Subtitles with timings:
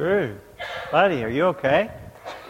[0.00, 0.34] Drew,
[0.90, 1.90] buddy, are you okay?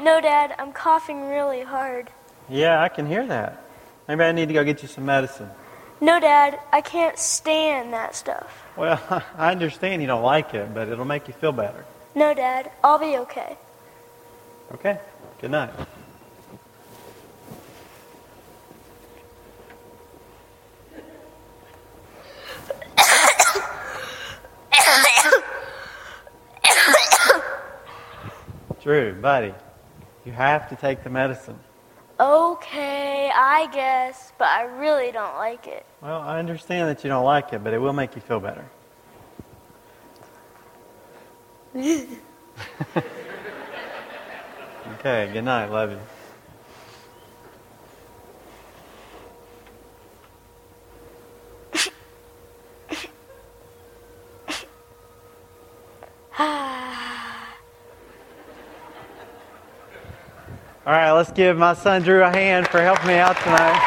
[0.00, 2.08] No, Dad, I'm coughing really hard.
[2.48, 3.64] Yeah, I can hear that.
[4.06, 5.50] Maybe I need to go get you some medicine.
[6.00, 8.68] No, Dad, I can't stand that stuff.
[8.76, 9.02] Well,
[9.36, 11.84] I understand you don't like it, but it'll make you feel better.
[12.14, 13.58] No, Dad, I'll be okay.
[14.74, 15.00] Okay?
[15.40, 15.70] Good night.
[28.90, 29.54] Buddy,
[30.24, 31.56] you have to take the medicine.
[32.18, 35.86] Okay, I guess, but I really don't like it.
[36.02, 38.68] Well, I understand that you don't like it, but it will make you feel better.
[44.98, 45.70] okay, good night.
[45.70, 46.00] Love you.
[60.90, 63.78] All right, let's give my son Drew a hand for helping me out tonight.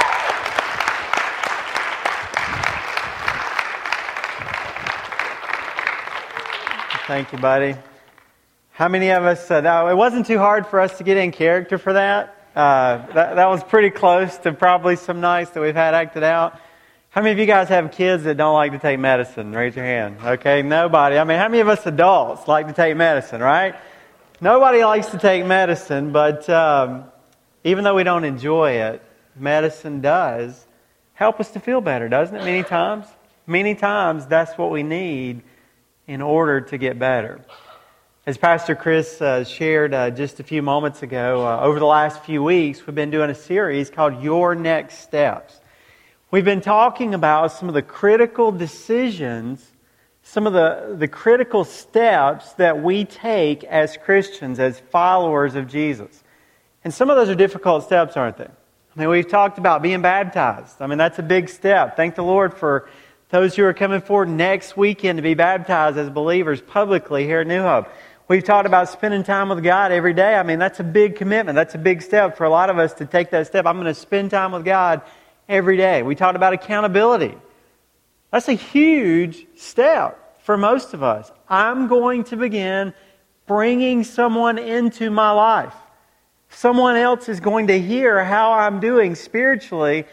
[7.06, 7.76] Thank you, buddy.
[8.72, 11.78] How many of us, uh, it wasn't too hard for us to get in character
[11.78, 12.38] for that.
[12.56, 13.36] Uh, that.
[13.36, 16.58] That was pretty close to probably some nights that we've had acted out.
[17.10, 19.52] How many of you guys have kids that don't like to take medicine?
[19.52, 20.20] Raise your hand.
[20.24, 21.18] Okay, nobody.
[21.18, 23.76] I mean, how many of us adults like to take medicine, right?
[24.44, 27.06] Nobody likes to take medicine, but um,
[27.64, 29.02] even though we don't enjoy it,
[29.38, 30.68] medicine does
[31.14, 32.44] help us to feel better, doesn't it?
[32.44, 33.06] Many times.
[33.48, 35.44] Many times that's what we need
[36.08, 37.40] in order to get better.
[38.26, 42.26] As Pastor Chris uh, shared uh, just a few moments ago, uh, over the last
[42.26, 45.62] few weeks, we've been doing a series called Your Next Steps.
[46.32, 49.66] We've been talking about some of the critical decisions
[50.24, 56.24] some of the, the critical steps that we take as Christians, as followers of Jesus.
[56.84, 58.46] And some of those are difficult steps, aren't they?
[58.46, 60.82] I mean, we've talked about being baptized.
[60.82, 61.98] I mean, that's a big step.
[61.98, 62.90] Thank the Lord for
[63.30, 67.48] those who are coming forward next weekend to be baptized as believers publicly here at
[67.48, 67.88] New Hope.
[68.28, 70.36] We've talked about spending time with God every day.
[70.36, 71.56] I mean, that's a big commitment.
[71.56, 73.66] That's a big step for a lot of us to take that step.
[73.66, 75.02] I'm going to spend time with God
[75.50, 76.04] every day.
[76.04, 77.36] We talked about accountability.
[78.34, 81.32] That's a huge step for most of us.
[81.48, 82.92] I'm going to begin
[83.46, 85.76] bringing someone into my life.
[86.50, 90.06] Someone else is going to hear how I'm doing spiritually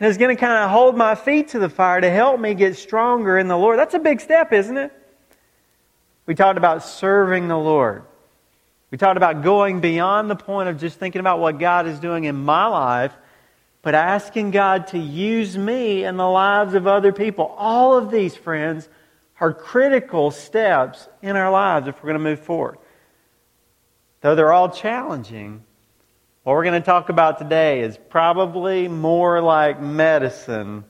[0.00, 2.54] and is going to kind of hold my feet to the fire to help me
[2.54, 3.78] get stronger in the Lord.
[3.78, 4.90] That's a big step, isn't it?
[6.24, 8.04] We talked about serving the Lord.
[8.90, 12.24] We talked about going beyond the point of just thinking about what God is doing
[12.24, 13.12] in my life
[13.86, 17.54] but asking God to use me in the lives of other people.
[17.56, 18.88] All of these, friends,
[19.38, 22.78] are critical steps in our lives if we're going to move forward.
[24.22, 25.62] Though they're all challenging,
[26.42, 30.82] what we're going to talk about today is probably more like medicine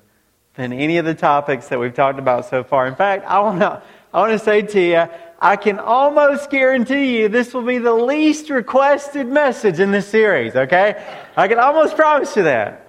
[0.54, 2.86] than any of the topics that we've talked about so far.
[2.86, 3.82] In fact, I want to,
[4.14, 5.04] I want to say to you,
[5.38, 10.56] I can almost guarantee you this will be the least requested message in this series,
[10.56, 11.04] okay?
[11.36, 12.84] I can almost promise you that.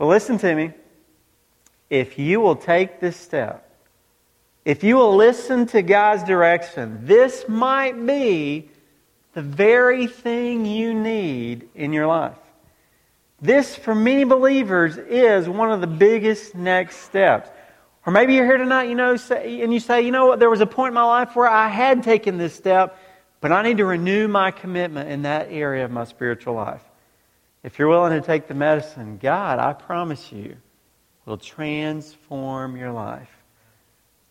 [0.00, 0.72] But listen to me.
[1.90, 3.70] If you will take this step,
[4.64, 8.70] if you will listen to God's direction, this might be
[9.34, 12.38] the very thing you need in your life.
[13.42, 17.50] This, for many believers, is one of the biggest next steps.
[18.06, 20.62] Or maybe you're here tonight, you know, and you say, you know what, there was
[20.62, 22.98] a point in my life where I had taken this step,
[23.42, 26.80] but I need to renew my commitment in that area of my spiritual life.
[27.62, 30.56] If you're willing to take the medicine, God, I promise you,
[31.26, 33.28] will transform your life.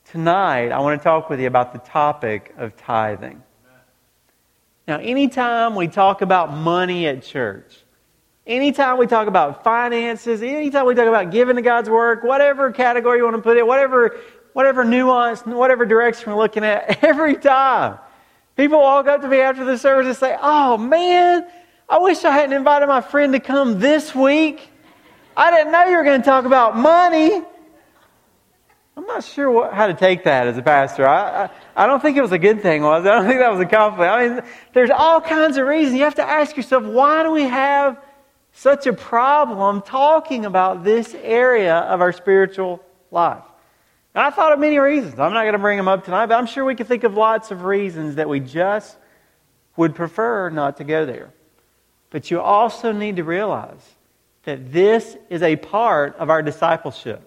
[0.05, 3.43] Tonight, I want to talk with you about the topic of tithing.
[4.87, 7.77] Now, anytime we talk about money at church,
[8.47, 13.19] anytime we talk about finances, anytime we talk about giving to God's work, whatever category
[13.19, 14.17] you want to put it, whatever,
[14.53, 17.99] whatever nuance, whatever direction we're looking at, every time
[18.57, 21.45] people walk up to me after the service and say, Oh man,
[21.89, 24.69] I wish I hadn't invited my friend to come this week.
[25.35, 27.41] I didn't know you were going to talk about money.
[28.95, 31.07] I'm not sure what, how to take that as a pastor.
[31.07, 33.07] I, I, I, don't think it was a good thing, was it?
[33.07, 34.11] I don't think that was a compliment.
[34.11, 34.41] I mean,
[34.73, 35.95] there's all kinds of reasons.
[35.95, 37.99] You have to ask yourself, why do we have
[38.51, 43.43] such a problem talking about this area of our spiritual life?
[44.13, 45.17] And I thought of many reasons.
[45.17, 47.15] I'm not going to bring them up tonight, but I'm sure we could think of
[47.15, 48.95] lots of reasons that we just
[49.75, 51.33] would prefer not to go there.
[52.09, 53.81] But you also need to realize
[54.43, 57.21] that this is a part of our discipleship.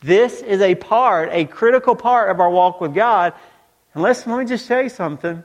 [0.00, 3.34] This is a part, a critical part of our walk with God.
[3.94, 5.42] And listen, let me just say something.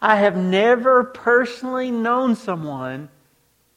[0.00, 3.08] I have never personally known someone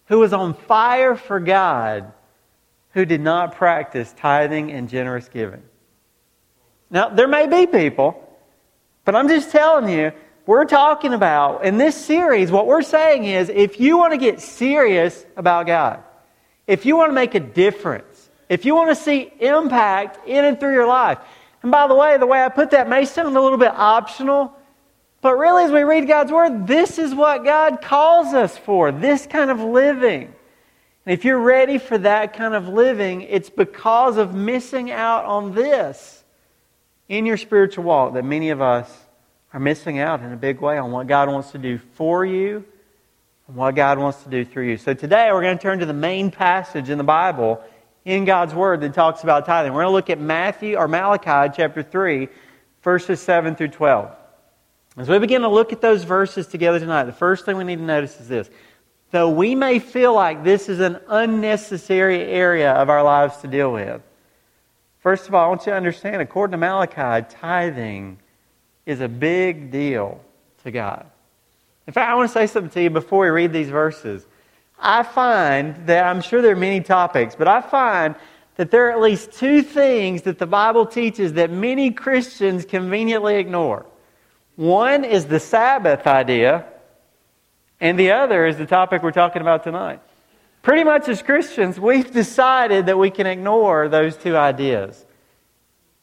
[0.06, 2.12] who was on fire for God
[2.92, 5.63] who did not practice tithing and generous giving.
[6.89, 8.22] Now, there may be people,
[9.04, 10.12] but I'm just telling you,
[10.45, 14.42] we're talking about in this series, what we're saying is if you want to get
[14.42, 16.04] serious about God,
[16.68, 20.60] if you want to make a difference, if you want to see impact in and
[20.60, 21.19] through your life,
[21.62, 24.54] and by the way, the way I put that may sound a little bit optional,
[25.22, 29.25] but really, as we read God's Word, this is what God calls us for this
[29.25, 30.34] kind of living.
[31.06, 35.54] And if you're ready for that kind of living, it's because of missing out on
[35.56, 36.25] this
[37.07, 38.94] in your spiritual walk that many of us
[39.53, 42.65] are missing out in a big way on what God wants to do for you
[43.47, 44.77] and what God wants to do through you.
[44.77, 47.63] So today we're going to turn to the main passage in the Bible
[48.03, 49.71] in God's Word that talks about tithing.
[49.71, 52.27] We're going to look at Matthew or Malachi chapter 3,
[52.81, 54.11] verses 7 through 12.
[54.97, 57.77] As we begin to look at those verses together tonight, the first thing we need
[57.77, 58.50] to notice is this.
[59.11, 63.71] Though we may feel like this is an unnecessary area of our lives to deal
[63.71, 64.01] with,
[65.00, 68.17] first of all, I want you to understand, according to Malachi, tithing
[68.85, 70.19] is a big deal
[70.63, 71.06] to God.
[71.88, 74.25] In fact, I want to say something to you before we read these verses.
[74.80, 78.15] I find that, I'm sure there are many topics, but I find
[78.56, 83.35] that there are at least two things that the Bible teaches that many Christians conveniently
[83.35, 83.85] ignore.
[84.56, 86.65] One is the Sabbath idea,
[87.79, 90.00] and the other is the topic we're talking about tonight.
[90.62, 95.06] Pretty much as Christians, we've decided that we can ignore those two ideas.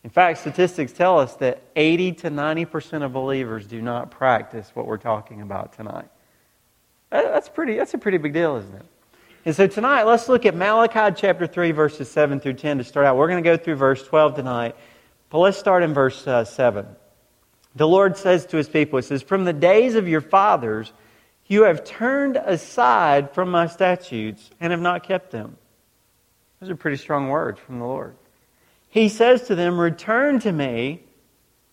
[0.02, 4.86] In fact, statistics tell us that 80 to 90% of believers do not practice what
[4.86, 6.08] we're talking about tonight.
[7.10, 8.86] That's, pretty, that's a pretty big deal, isn't it?
[9.44, 13.06] And so tonight, let's look at Malachi chapter 3, verses 7 through 10 to start
[13.06, 13.16] out.
[13.16, 14.76] We're going to go through verse 12 tonight,
[15.28, 16.86] but let's start in verse uh, 7.
[17.74, 20.92] The Lord says to his people, He says, From the days of your fathers,
[21.46, 25.56] you have turned aside from my statutes and have not kept them.
[26.60, 28.14] Those are pretty strong words from the Lord
[28.90, 31.02] he says to them, Return to me,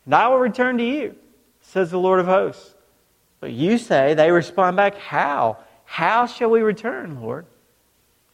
[0.06, 1.16] and I will return to you,
[1.62, 2.74] says the Lord of hosts.
[3.40, 5.58] But you say, they respond back, How?
[5.84, 7.46] How shall we return, Lord?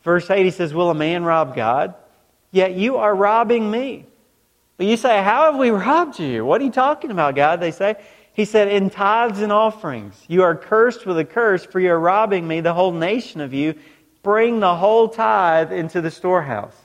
[0.03, 1.95] Verse 8, he says, Will a man rob God?
[2.51, 4.05] Yet you are robbing me.
[4.77, 6.45] But you say, How have we robbed you?
[6.45, 7.59] What are you talking about, God?
[7.59, 7.95] They say.
[8.33, 10.21] He said, In tithes and offerings.
[10.27, 13.53] You are cursed with a curse, for you are robbing me, the whole nation of
[13.53, 13.75] you.
[14.23, 16.75] Bring the whole tithe into the storehouse.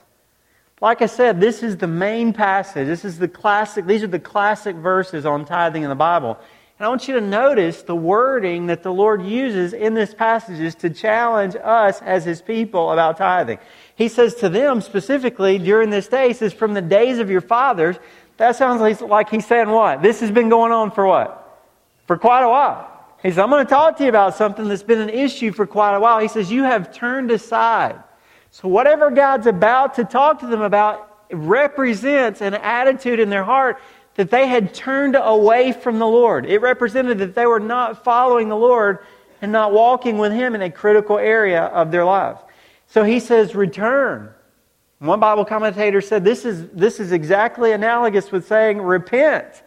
[0.81, 2.87] Like I said, this is the main passage.
[2.87, 6.39] This is the classic, these are the classic verses on tithing in the Bible.
[6.77, 10.61] And I want you to notice the wording that the Lord uses in this passage
[10.61, 13.59] is to challenge us as His people about tithing.
[13.95, 17.41] He says to them specifically during this day, He says, from the days of your
[17.41, 17.97] fathers,
[18.37, 20.01] that sounds like He's saying what?
[20.01, 21.67] This has been going on for what?
[22.07, 22.89] For quite a while.
[23.21, 25.67] He says, I'm going to talk to you about something that's been an issue for
[25.67, 26.19] quite a while.
[26.19, 28.01] He says, You have turned aside.
[28.51, 33.79] So, whatever God's about to talk to them about represents an attitude in their heart
[34.15, 36.45] that they had turned away from the Lord.
[36.45, 38.99] It represented that they were not following the Lord
[39.41, 42.37] and not walking with Him in a critical area of their life.
[42.87, 44.33] So he says, return.
[44.97, 49.63] One Bible commentator said this is, this is exactly analogous with saying, repent,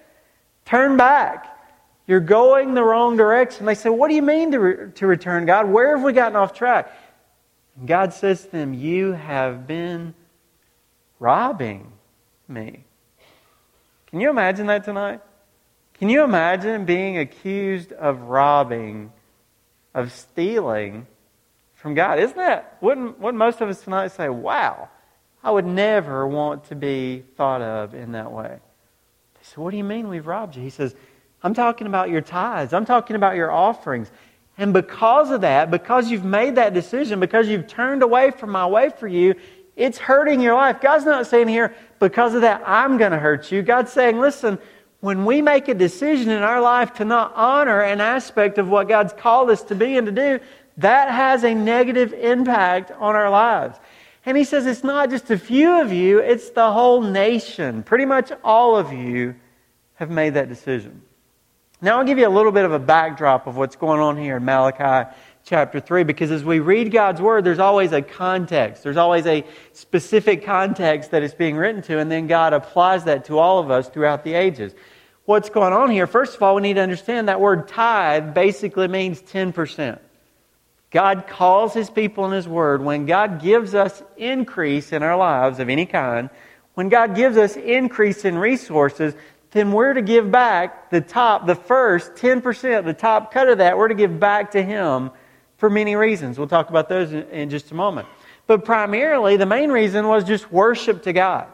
[0.67, 1.49] turn back.
[2.07, 3.65] You're going the wrong direction.
[3.65, 5.69] They say, What do you mean to, re- to return, God?
[5.69, 6.93] Where have we gotten off track?
[7.85, 10.15] God says to them, You have been
[11.19, 11.93] robbing
[12.49, 12.85] me.
[14.09, 15.21] Can you imagine that tonight?
[15.95, 19.13] Can you imagine being accused of robbing,
[19.95, 21.07] of stealing
[21.75, 22.19] from God?
[22.19, 24.89] Isn't that, wouldn't, wouldn't most of us tonight say, wow,
[25.43, 28.59] I would never want to be thought of in that way?
[29.35, 30.63] They said, what do you mean we've robbed you?
[30.63, 30.95] He says,
[31.43, 32.73] I'm talking about your tithes.
[32.73, 34.11] I'm talking about your offerings.
[34.59, 38.67] And because of that, because you've made that decision, because you've turned away from my
[38.67, 39.35] way for you,
[39.77, 40.81] it's hurting your life.
[40.81, 43.63] God's not saying here, because of that, I'm going to hurt you.
[43.63, 44.59] God's saying, listen,
[45.01, 48.89] when we make a decision in our life to not honor an aspect of what
[48.89, 50.39] God's called us to be and to do,
[50.77, 53.79] that has a negative impact on our lives.
[54.25, 57.83] And he says it's not just a few of you, it's the whole nation.
[57.83, 59.35] Pretty much all of you
[59.95, 61.03] have made that decision.
[61.85, 64.37] Now, I'll give you a little bit of a backdrop of what's going on here
[64.37, 65.11] in Malachi
[65.45, 68.85] chapter 3 because as we read God's word, there's always a context.
[68.85, 73.25] There's always a specific context that it's being written to, and then God applies that
[73.25, 74.73] to all of us throughout the ages.
[75.25, 76.07] What's going on here?
[76.07, 79.99] First of all, we need to understand that word tithe basically means 10%.
[80.93, 82.81] God calls his people in his word.
[82.81, 86.31] When God gives us increase in our lives of any kind,
[86.75, 89.15] when God gives us increase in resources,
[89.53, 93.77] then we're to give back the top, the first 10%, the top cut of that,
[93.77, 95.11] we're to give back to Him
[95.59, 96.39] for many reasons.
[96.39, 98.09] We'll talk about those in, just a moment.
[98.47, 101.47] But primarily, the main reason was just worship to God.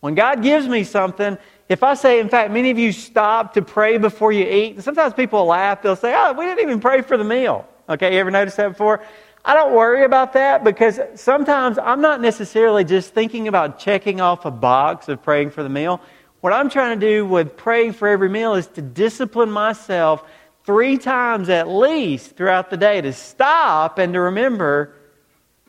[0.00, 1.36] When God gives me something,
[1.68, 5.12] if I say, in fact, many of you stop to pray before you eat, sometimes
[5.12, 5.82] people laugh.
[5.82, 7.68] They'll say, oh, we didn't even pray for the meal.
[7.88, 9.02] Okay, you ever noticed that before?
[9.44, 14.44] I don't worry about that because sometimes I'm not necessarily just thinking about checking off
[14.44, 16.00] a box of praying for the meal.
[16.42, 20.24] What I'm trying to do with praying for every meal is to discipline myself
[20.64, 24.92] three times at least throughout the day to stop and to remember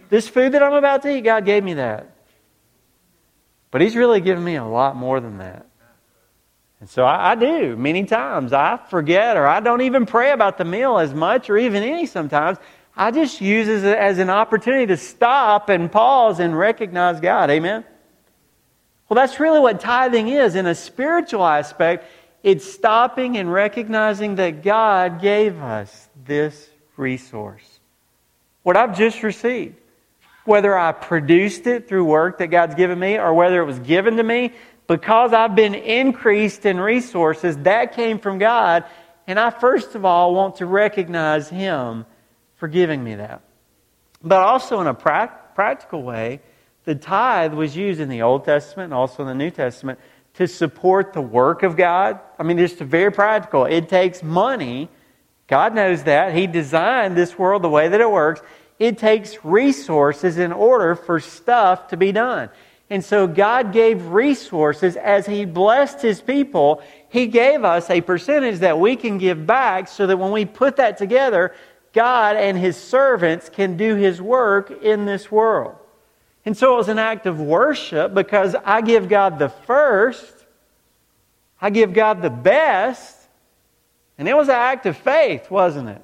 [0.10, 2.10] this food that I'm about to eat, God gave me that.
[3.70, 5.68] But He's really given me a lot more than that.
[6.80, 8.52] And so I, I, do many times.
[8.52, 12.08] I forget or I don't even pray about the meal as much or even any
[12.08, 12.58] sometimes.
[12.98, 17.52] I just use it as an opportunity to stop and pause and recognize God.
[17.52, 17.86] Amen?
[19.14, 20.56] Well, that's really what tithing is.
[20.56, 22.08] In a spiritual aspect,
[22.42, 26.68] it's stopping and recognizing that God gave us this
[26.98, 27.80] resource.
[28.64, 29.76] What I've just received
[30.46, 34.18] whether I produced it through work that God's given me or whether it was given
[34.18, 34.52] to me,
[34.88, 38.84] because I've been increased in resources, that came from God.
[39.28, 42.08] And I, first of all, want to recognize Him
[42.56, 43.44] for giving me that.
[44.24, 46.42] But also, in a pra- practical way,
[46.86, 50.00] the tithe was used in the Old Testament and also in the New Testament
[50.36, 52.20] to support the work of God.
[52.40, 53.66] I mean, just very practical.
[53.66, 54.90] It takes money.
[55.48, 56.34] God knows that.
[56.34, 58.42] He designed this world the way that it works
[58.80, 62.50] it takes resources in order for stuff to be done.
[62.90, 66.84] And so God gave resources as He blessed His people.
[67.10, 70.76] He gave us a percentage that we can give back so that when we put
[70.78, 71.56] that together,
[71.94, 75.76] God and His servants can do His work in this world.
[76.46, 80.34] And so it was an act of worship because I give God the first,
[81.62, 83.18] I give God the best,
[84.18, 86.02] and it was an act of faith, wasn't it?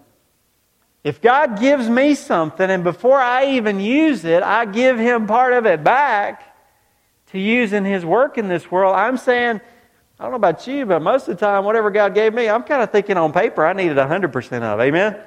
[1.03, 5.53] If God gives me something and before I even use it, I give Him part
[5.53, 6.43] of it back
[7.31, 9.61] to use in His work in this world, I'm saying,
[10.19, 12.63] I don't know about you, but most of the time, whatever God gave me, I'm
[12.63, 14.79] kind of thinking on paper I needed 100% of.
[14.81, 15.17] Amen?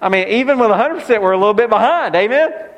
[0.00, 2.14] I mean, even with 100%, we're a little bit behind.
[2.14, 2.70] Amen?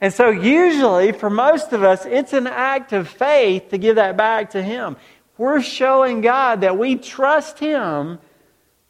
[0.00, 4.16] And so, usually, for most of us, it's an act of faith to give that
[4.16, 4.96] back to Him.
[5.38, 8.18] We're showing God that we trust Him,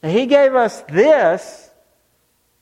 [0.00, 1.70] that He gave us this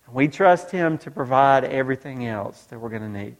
[0.07, 3.37] and we trust Him to provide everything else that we're going to need.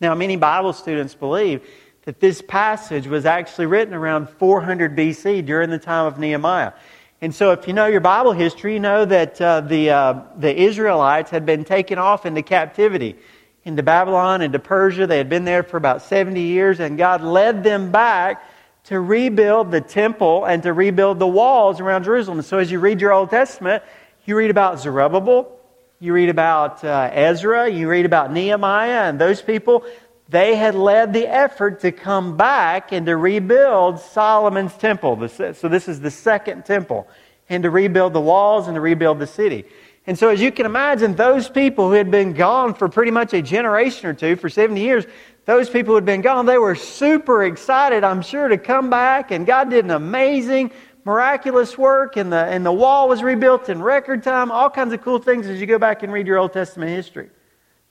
[0.00, 1.66] Now, many Bible students believe
[2.02, 6.72] that this passage was actually written around 400 BC during the time of Nehemiah.
[7.20, 10.54] And so, if you know your Bible history, you know that uh, the, uh, the
[10.54, 13.16] Israelites had been taken off into captivity
[13.64, 15.06] into Babylon, into Persia.
[15.06, 18.42] They had been there for about 70 years, and God led them back
[18.84, 22.40] to rebuild the temple and to rebuild the walls around Jerusalem.
[22.42, 23.82] So, as you read your Old Testament,
[24.24, 25.54] you read about Zerubbabel,
[26.00, 29.84] you read about uh, Ezra, you read about Nehemiah, and those people,
[30.30, 35.28] they had led the effort to come back and to rebuild Solomon's temple.
[35.28, 37.06] So, this is the second temple,
[37.50, 39.66] and to rebuild the walls and to rebuild the city.
[40.08, 43.34] And so, as you can imagine, those people who had been gone for pretty much
[43.34, 45.04] a generation or two, for 70 years,
[45.44, 49.32] those people who had been gone, they were super excited, I'm sure, to come back.
[49.32, 50.70] And God did an amazing
[51.04, 55.02] miraculous work and the, and the wall was rebuilt in record time, all kinds of
[55.02, 57.28] cool things as you go back and read your Old Testament history.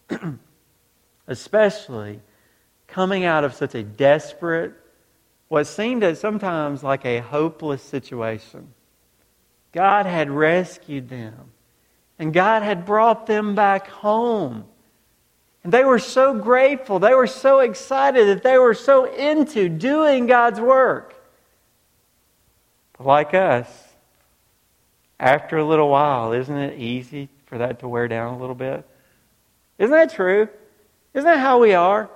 [1.28, 2.20] Especially
[2.88, 4.74] coming out of such a desperate,
[5.50, 8.74] what seemed at sometimes like a hopeless situation.
[9.72, 11.52] God had rescued them,
[12.20, 14.66] and God had brought them back home.
[15.64, 20.28] And they were so grateful, they were so excited that they were so into doing
[20.28, 21.16] God's work
[22.98, 23.68] But like us,
[25.20, 28.88] after a little while, isn't it easy for that to wear down a little bit?
[29.78, 30.48] Isn't that true?
[31.14, 32.10] Isn't that how we are?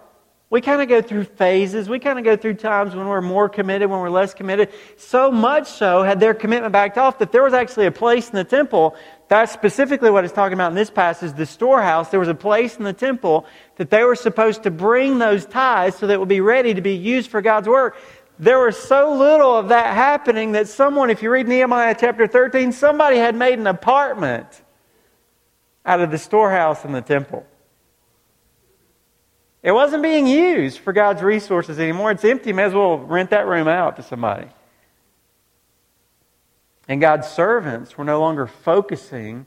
[0.49, 1.87] We kind of go through phases.
[1.87, 4.69] We kind of go through times when we're more committed, when we're less committed.
[4.97, 8.35] So much so had their commitment backed off that there was actually a place in
[8.35, 8.95] the temple.
[9.31, 12.09] That's specifically what it's talking about in this passage, the storehouse.
[12.09, 13.45] There was a place in the temple
[13.77, 16.81] that they were supposed to bring those tithes so that it would be ready to
[16.81, 17.95] be used for God's work
[18.41, 22.71] there was so little of that happening that someone, if you read Nehemiah chapter 13,
[22.71, 24.63] somebody had made an apartment
[25.85, 27.45] out of the storehouse in the temple.
[29.61, 32.09] It wasn't being used for God's resources anymore.
[32.09, 32.51] It's empty.
[32.51, 34.47] May as well rent that room out to somebody.
[36.91, 39.45] And God's servants were no longer focusing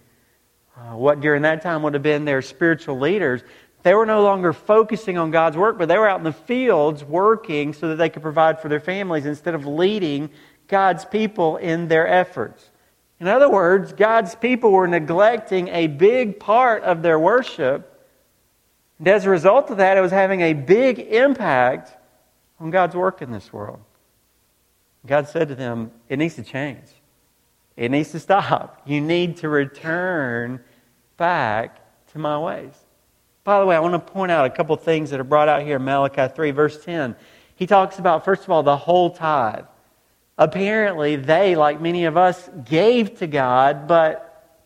[0.78, 3.42] uh, what during that time would have been their spiritual leaders.
[3.82, 7.04] They were no longer focusing on God's work, but they were out in the fields
[7.04, 10.30] working so that they could provide for their families instead of leading
[10.68, 12.70] God's people in their efforts.
[13.20, 18.08] In other words, God's people were neglecting a big part of their worship.
[18.98, 21.92] And as a result of that, it was having a big impact
[22.58, 23.80] on God's work in this world.
[25.04, 26.88] God said to them, It needs to change.
[27.76, 28.82] It needs to stop.
[28.86, 30.60] You need to return
[31.16, 31.80] back
[32.12, 32.72] to my ways.
[33.42, 35.62] By the way, I want to point out a couple things that are brought out
[35.62, 37.14] here in Malachi 3, verse 10.
[37.56, 39.64] He talks about, first of all, the whole tithe.
[40.38, 44.58] Apparently, they, like many of us, gave to God, but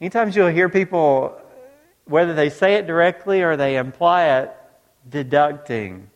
[0.00, 1.40] anytime you'll hear people,
[2.04, 4.52] whether they say it directly or they imply it,
[5.08, 6.10] deducting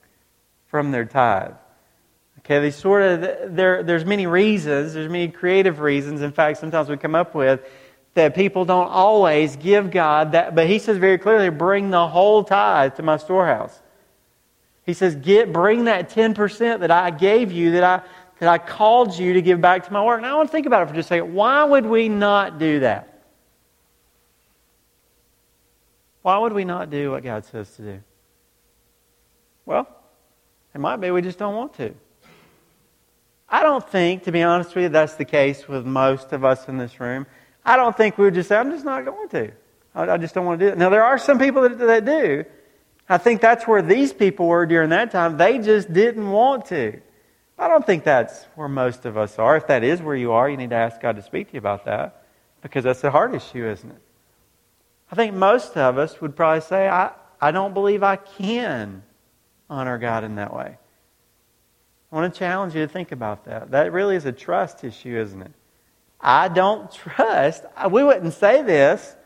[0.66, 1.54] from their tithe.
[2.50, 3.85] Okay, they sort of there.
[3.85, 4.92] There's many reasons.
[4.92, 6.21] There's many creative reasons.
[6.21, 7.61] In fact, sometimes we come up with
[8.14, 10.57] that people don't always give God that.
[10.57, 13.80] But He says very clearly, "Bring the whole tithe to my storehouse."
[14.85, 18.02] He says, "Get bring that ten percent that I gave you, that I
[18.40, 20.66] that I called you to give back to my work." Now I want to think
[20.66, 21.33] about it for just a second.
[21.33, 23.23] Why would we not do that?
[26.23, 28.00] Why would we not do what God says to do?
[29.66, 29.87] Well,
[30.75, 31.95] it might be we just don't want to.
[33.50, 36.69] I don't think, to be honest with you, that's the case with most of us
[36.69, 37.26] in this room.
[37.64, 39.52] I don't think we would just say, I'm just not going to.
[39.92, 40.78] I, just don't want to do it.
[40.78, 42.45] Now, there are some people that, that do.
[43.09, 45.37] I think that's where these people were during that time.
[45.37, 47.00] They just didn't want to.
[47.59, 49.57] I don't think that's where most of us are.
[49.57, 51.59] If that is where you are, you need to ask God to speak to you
[51.59, 52.25] about that
[52.62, 54.00] because that's a hard issue, isn't it?
[55.11, 59.02] I think most of us would probably say, I, I don't believe I can
[59.69, 60.78] honor God in that way.
[62.11, 63.71] I want to challenge you to think about that.
[63.71, 65.52] That really is a trust issue, isn't it?
[66.21, 67.64] I don't trust.
[67.90, 69.17] We wouldn't say this,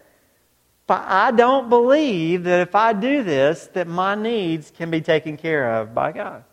[0.86, 5.36] but I don't believe that if I do this, that my needs can be taken
[5.36, 6.44] care of by God.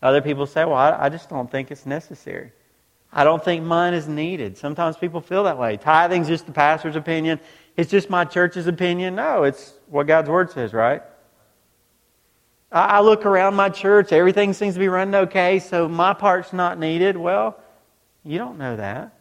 [0.00, 2.52] Other people say, well, I, just don't think it's necessary.
[3.12, 4.56] I don't think mine is needed.
[4.56, 5.76] Sometimes people feel that way.
[5.76, 7.40] Tithing's just the pastor's opinion.
[7.76, 9.16] It's just my church's opinion.
[9.16, 11.02] No, it's what God's word says, right?
[12.70, 16.78] I look around my church, everything seems to be running okay, so my part's not
[16.78, 17.16] needed.
[17.16, 17.58] Well,
[18.24, 19.12] you don't know that.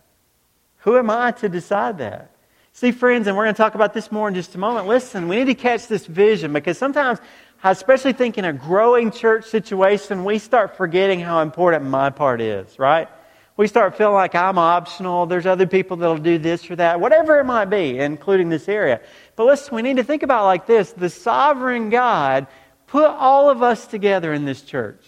[0.80, 2.32] Who am I to decide that?
[2.74, 4.86] See, friends, and we're going to talk about this more in just a moment.
[4.86, 7.20] Listen, we need to catch this vision because sometimes,
[7.64, 12.78] especially think in a growing church situation, we start forgetting how important my part is,
[12.78, 13.08] right?
[13.56, 15.26] We start feeling like I'm optional.
[15.26, 19.02] There's other people that'll do this or that, whatever it might be, including this area.
[19.36, 22.46] But listen, we need to think about like this the sovereign God
[22.88, 25.04] put all of us together in this church.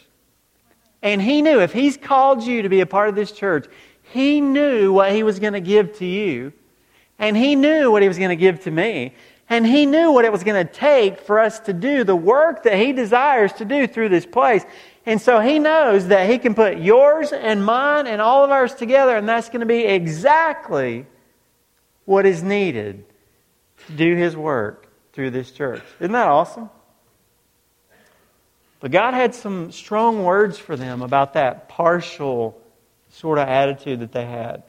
[1.01, 3.67] And he knew if he's called you to be a part of this church,
[4.03, 6.53] he knew what he was going to give to you.
[7.17, 9.13] And he knew what he was going to give to me.
[9.49, 12.63] And he knew what it was going to take for us to do the work
[12.63, 14.63] that he desires to do through this place.
[15.05, 18.75] And so he knows that he can put yours and mine and all of ours
[18.75, 21.07] together, and that's going to be exactly
[22.05, 23.05] what is needed
[23.87, 25.81] to do his work through this church.
[25.99, 26.69] Isn't that awesome?
[28.79, 32.59] But God had some strong words for them about that partial
[33.09, 34.63] sort of attitude that they had.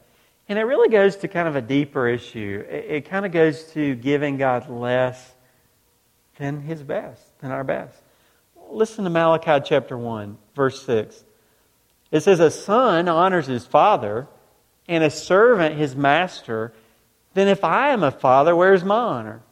[0.48, 2.64] And it really goes to kind of a deeper issue.
[2.68, 5.32] It, it kind of goes to giving God less
[6.38, 7.96] than his best, than our best.
[8.70, 11.24] Listen to Malachi chapter 1, verse 6.
[12.10, 14.26] It says, A son honors his father,
[14.88, 16.72] and a servant his master.
[17.34, 19.42] Then if I am a father, where's my honor?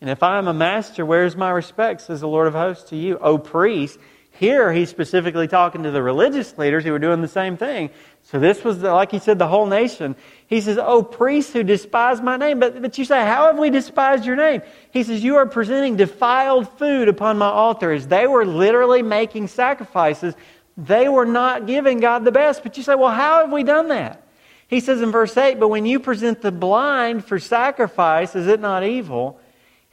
[0.00, 2.96] And if I am a master, where's my respect, says the Lord of hosts to
[2.96, 3.98] you, O priest?
[4.38, 7.90] Here he's specifically talking to the religious leaders who were doing the same thing.
[8.22, 10.14] So this was, the, like he said, the whole nation.
[10.46, 12.60] He says, Oh, priests who despise my name.
[12.60, 14.62] But, but you say, How have we despised your name?
[14.92, 18.06] He says, You are presenting defiled food upon my altars.
[18.06, 20.34] They were literally making sacrifices,
[20.76, 22.62] they were not giving God the best.
[22.62, 24.22] But you say, Well, how have we done that?
[24.68, 28.60] He says in verse 8, But when you present the blind for sacrifice, is it
[28.60, 29.40] not evil?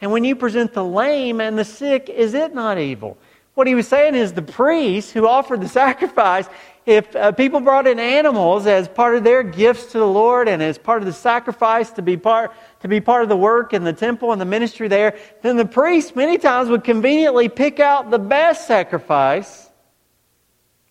[0.02, 3.18] And when you present the lame and the sick, is it not evil?
[3.54, 6.48] What he was saying is the priests who offered the sacrifice,
[6.86, 10.62] if uh, people brought in animals as part of their gifts to the Lord and
[10.62, 13.84] as part of the sacrifice to be part, to be part of the work in
[13.84, 18.12] the temple and the ministry there, then the priests many times would conveniently pick out
[18.12, 19.70] the best sacrifice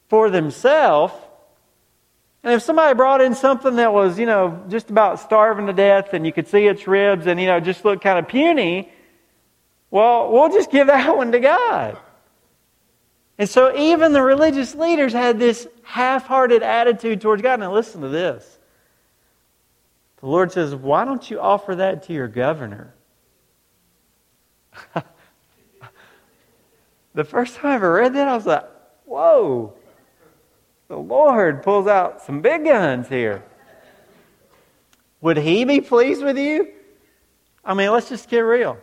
[0.08, 1.14] for themselves.
[2.44, 6.12] And if somebody brought in something that was, you know, just about starving to death
[6.12, 8.92] and you could see its ribs and, you know, just looked kind of puny,
[9.90, 11.96] well, we'll just give that one to God.
[13.38, 17.60] And so even the religious leaders had this half hearted attitude towards God.
[17.60, 18.58] Now, listen to this.
[20.20, 22.94] The Lord says, Why don't you offer that to your governor?
[27.14, 28.64] the first time I ever read that, I was like,
[29.04, 29.74] whoa,
[30.88, 33.42] the Lord pulls out some big guns here.
[35.20, 36.68] Would he be pleased with you?
[37.64, 38.76] I mean, let's just get real.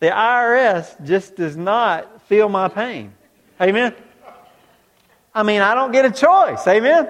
[0.00, 3.12] The IRS just does not feel my pain.
[3.60, 3.94] Amen?
[5.34, 6.66] I mean, I don't get a choice.
[6.66, 7.08] Amen?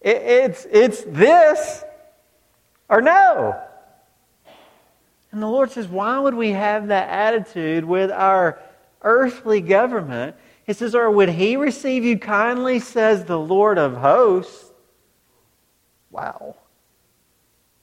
[0.00, 1.84] It, it's, it's this
[2.88, 3.60] or no.
[5.30, 8.60] And the Lord says, why would we have that attitude with our
[9.02, 10.36] earthly government?
[10.66, 14.70] He says, or would he receive you kindly, says the Lord of hosts?
[16.10, 16.56] Wow.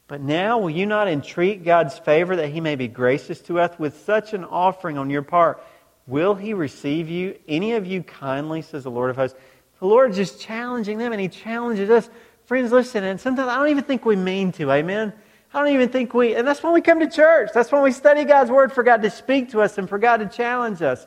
[0.08, 3.78] But now will you not entreat God's favor that he may be gracious to us
[3.78, 5.62] with such an offering on your part?
[6.08, 9.38] Will he receive you, any of you kindly, says the Lord of hosts?
[9.80, 12.10] The Lord is just challenging them, and he challenges us.
[12.46, 15.14] Friends, listen, and sometimes I don't even think we mean to, amen?
[15.54, 17.52] I don't even think we, and that's when we come to church.
[17.54, 20.18] That's when we study God's Word for God to speak to us and for God
[20.18, 21.06] to challenge us.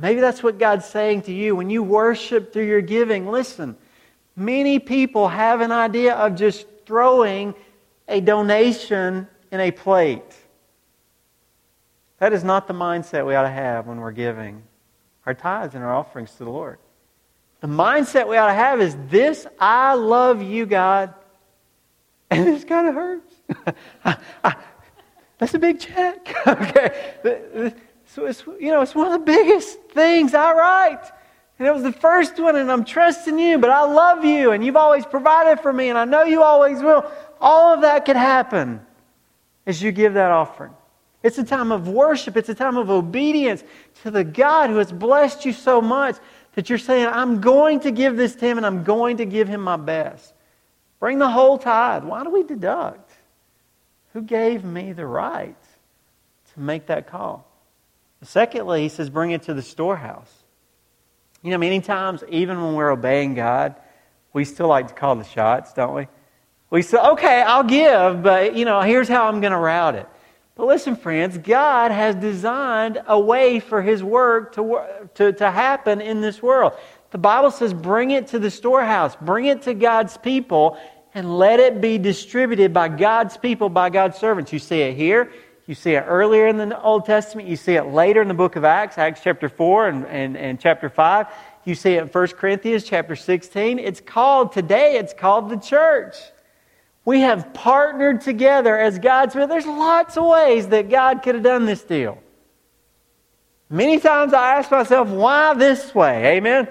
[0.00, 3.26] Maybe that's what God's saying to you when you worship through your giving.
[3.26, 3.76] Listen,
[4.36, 7.54] many people have an idea of just throwing
[8.06, 10.22] a donation in a plate.
[12.18, 14.62] That is not the mindset we ought to have when we're giving
[15.26, 16.78] our tithes and our offerings to the Lord.
[17.60, 21.12] The mindset we ought to have is this I love you, God.
[22.30, 23.34] And this kind of hurts.
[25.38, 26.34] That's a big check.
[26.46, 27.74] okay.
[28.08, 31.10] So it's, you know, it's one of the biggest things I write.
[31.58, 34.64] And it was the first one, and I'm trusting you, but I love you, and
[34.64, 37.10] you've always provided for me, and I know you always will.
[37.40, 38.80] All of that could happen
[39.66, 40.72] as you give that offering.
[41.22, 42.36] It's a time of worship.
[42.36, 43.64] It's a time of obedience
[44.02, 46.16] to the God who has blessed you so much
[46.54, 49.48] that you're saying, I'm going to give this to him and I'm going to give
[49.48, 50.32] him my best.
[51.00, 52.04] Bring the whole tithe.
[52.04, 53.10] Why do we deduct?
[54.12, 55.56] Who gave me the right
[56.54, 57.47] to make that call?
[58.22, 60.32] Secondly, he says, bring it to the storehouse.
[61.42, 63.76] You know, many times, even when we're obeying God,
[64.32, 66.08] we still like to call the shots, don't we?
[66.70, 70.06] We say, okay, I'll give, but, you know, here's how I'm going to route it.
[70.56, 76.00] But listen, friends, God has designed a way for His work to, to, to happen
[76.00, 76.72] in this world.
[77.10, 80.76] The Bible says, bring it to the storehouse, bring it to God's people,
[81.14, 84.52] and let it be distributed by God's people, by God's servants.
[84.52, 85.32] You see it here.
[85.68, 87.46] You see it earlier in the Old Testament.
[87.46, 90.58] You see it later in the book of Acts, Acts chapter 4 and, and, and
[90.58, 91.26] chapter 5.
[91.66, 93.78] You see it in 1 Corinthians chapter 16.
[93.78, 96.16] It's called, today, it's called the church.
[97.04, 99.46] We have partnered together as God's will.
[99.46, 102.16] There's lots of ways that God could have done this deal.
[103.68, 106.38] Many times I ask myself, why this way?
[106.38, 106.66] Amen?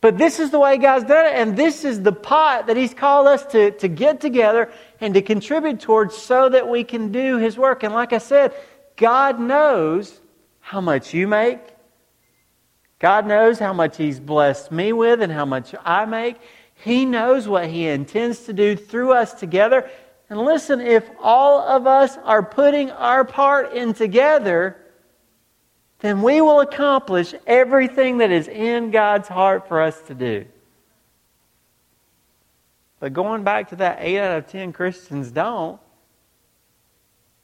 [0.00, 2.92] But this is the way God's done it, and this is the pot that He's
[2.92, 4.70] called us to, to get together
[5.04, 7.82] and to contribute towards so that we can do His work.
[7.82, 8.54] And like I said,
[8.96, 10.18] God knows
[10.60, 11.60] how much you make.
[13.00, 16.36] God knows how much He's blessed me with and how much I make.
[16.76, 19.90] He knows what He intends to do through us together.
[20.30, 24.78] And listen, if all of us are putting our part in together,
[25.98, 30.46] then we will accomplish everything that is in God's heart for us to do.
[33.04, 35.78] But going back to that 8 out of 10 Christians don't,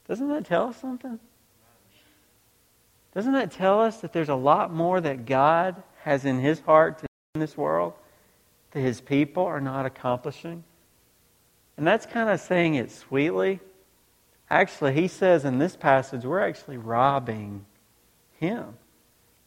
[0.08, 1.18] doesn't that tell us something?
[3.14, 7.00] Doesn't that tell us that there's a lot more that God has in His heart
[7.00, 7.92] to do in this world?
[8.70, 10.64] that his people are not accomplishing.
[11.76, 13.60] And that's kind of saying it sweetly.
[14.48, 17.64] Actually, he says in this passage, we're actually robbing
[18.38, 18.74] him.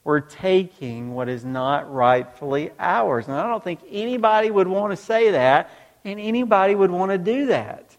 [0.04, 3.28] We're taking what is not rightfully ours.
[3.28, 5.70] And I don't think anybody would want to say that,
[6.04, 7.96] and anybody would want to do that.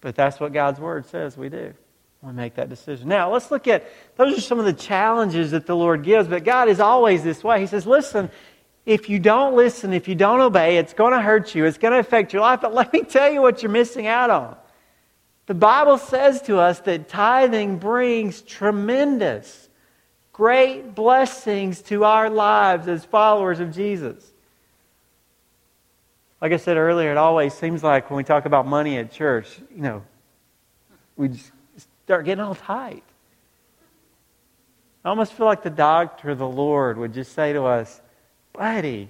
[0.00, 1.74] But that's what God's Word says we do.
[2.22, 3.08] We make that decision.
[3.08, 6.44] Now, let's look at those are some of the challenges that the Lord gives, but
[6.44, 7.60] God is always this way.
[7.60, 8.30] He says, Listen,
[8.84, 11.64] if you don't listen, if you don't obey, it's going to hurt you.
[11.64, 12.60] It's going to affect your life.
[12.62, 14.56] But let me tell you what you're missing out on.
[15.46, 19.68] The Bible says to us that tithing brings tremendous,
[20.32, 24.32] great blessings to our lives as followers of Jesus.
[26.40, 29.58] Like I said earlier, it always seems like when we talk about money at church,
[29.74, 30.02] you know,
[31.16, 31.50] we just
[32.04, 33.02] start getting all tight.
[35.04, 38.00] I almost feel like the doctor, the Lord, would just say to us,
[38.52, 39.08] buddy,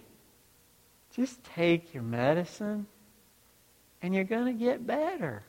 [1.14, 2.86] just take your medicine
[4.02, 5.42] and you're going to get better.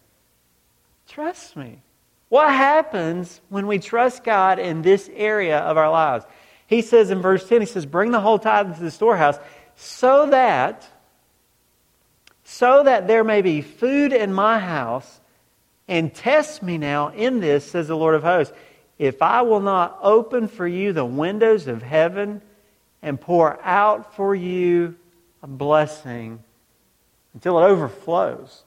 [1.08, 1.82] Trust me.
[2.30, 6.26] What happens when we trust God in this area of our lives?
[6.66, 9.38] He says in verse 10, he says, Bring the whole tithe into the storehouse
[9.76, 10.88] so that
[12.50, 15.20] so that there may be food in my house,
[15.86, 18.54] and test me now in this, says the Lord of hosts,
[18.98, 22.42] if I will not open for you the windows of heaven
[23.02, 24.96] and pour out for you
[25.44, 26.42] a blessing
[27.34, 28.64] until it overflows.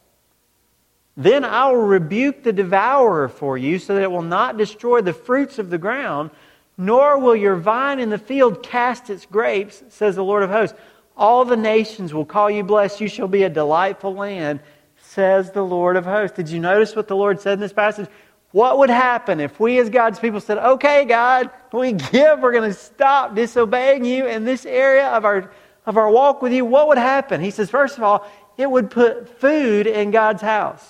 [1.16, 5.14] Then I will rebuke the devourer for you so that it will not destroy the
[5.14, 6.33] fruits of the ground,
[6.77, 10.77] nor will your vine in the field cast its grapes, says the Lord of hosts.
[11.21, 13.03] All the nations will call you blessed.
[13.03, 14.61] You shall be a delightful land,
[14.97, 16.35] says the Lord of hosts.
[16.35, 18.09] Did you notice what the Lord said in this passage?
[18.53, 22.71] What would happen if we, as God's people, said, Okay, God, we give, we're going
[22.71, 25.53] to stop disobeying you in this area of our,
[25.85, 26.65] of our walk with you?
[26.65, 27.43] What would happen?
[27.43, 30.87] He says, First of all, it would put food in God's house.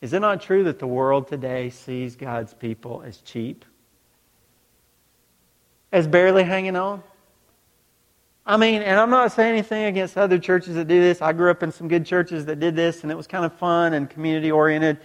[0.00, 3.64] Is it not true that the world today sees God's people as cheap?
[5.90, 7.02] As barely hanging on?
[8.44, 11.20] I mean, and I'm not saying anything against other churches that do this.
[11.20, 13.52] I grew up in some good churches that did this, and it was kind of
[13.58, 14.98] fun and community oriented.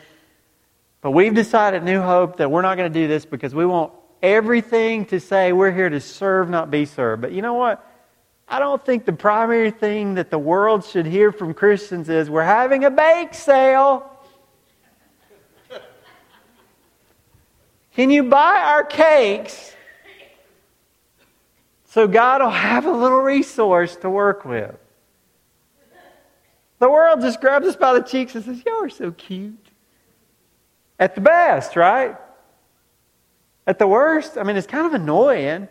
[1.02, 3.92] But we've decided New Hope that we're not going to do this because we want
[4.22, 7.22] everything to say we're here to serve, not be served.
[7.22, 7.86] But you know what?
[8.48, 12.44] I don't think the primary thing that the world should hear from Christians is we're
[12.44, 14.10] having a bake sale.
[17.96, 19.76] Can you buy our cakes
[21.94, 24.76] so God will have a little resource to work with.
[26.80, 29.68] The world just grabs us by the cheeks and says, Y'all are so cute.
[30.98, 32.18] At the best, right?
[33.68, 35.70] At the worst, I mean, it's kind of annoying.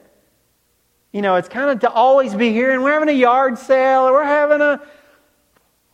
[1.10, 4.02] You know, it's kind of to always be here and we're having a yard sale
[4.02, 4.80] or we're having a,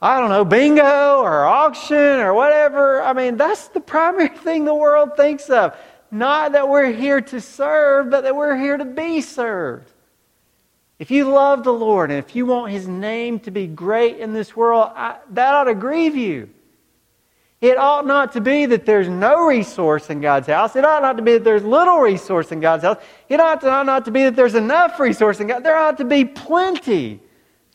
[0.02, 3.00] I don't know, bingo or auction or whatever.
[3.00, 5.74] I mean, that's the primary thing the world thinks of.
[6.10, 9.94] Not that we're here to serve, but that we're here to be served.
[10.98, 14.32] If you love the Lord and if you want His name to be great in
[14.32, 16.50] this world, I, that ought to grieve you.
[17.60, 20.76] It ought not to be that there's no resource in God's house.
[20.76, 22.98] It ought not to be that there's little resource in God's house.
[23.28, 25.64] It ought, to, ought not to be that there's enough resource in God.
[25.64, 27.20] There ought to be plenty.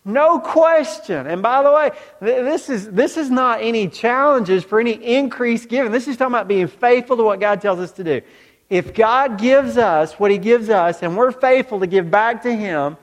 [0.05, 1.27] No question.
[1.27, 5.91] And by the way, this is, this is not any challenges for any increased giving.
[5.91, 8.21] This is talking about being faithful to what God tells us to do.
[8.69, 12.55] If God gives us what He gives us and we're faithful to give back to
[12.55, 12.95] Him,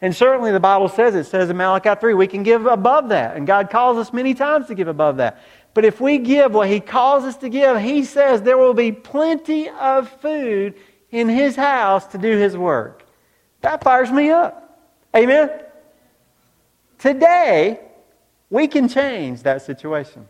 [0.00, 3.36] and certainly the Bible says, it says in Malachi 3, we can give above that.
[3.36, 5.42] And God calls us many times to give above that.
[5.74, 8.92] But if we give what He calls us to give, He says there will be
[8.92, 10.74] plenty of food
[11.10, 13.04] in His house to do His work.
[13.60, 14.86] That fires me up.
[15.16, 15.50] Amen?
[16.98, 17.80] Today,
[18.50, 20.28] we can change that situation.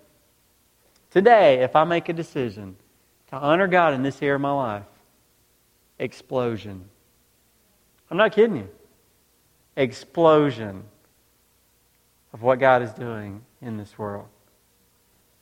[1.11, 2.77] Today, if I make a decision
[3.31, 4.85] to honor God in this area of my life,
[5.99, 6.89] explosion.
[8.11, 8.69] I'm not kidding you
[9.79, 10.85] explosion
[12.33, 14.27] of what God is doing in this world.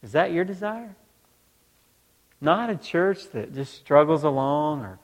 [0.03, 0.94] Is that your desire?
[2.40, 4.99] Not a church that just struggles along or,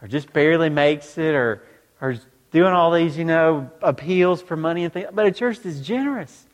[0.00, 1.62] or just barely makes it or,
[2.00, 2.16] or
[2.52, 6.46] doing all these, you know, appeals for money and things, but a church that's generous.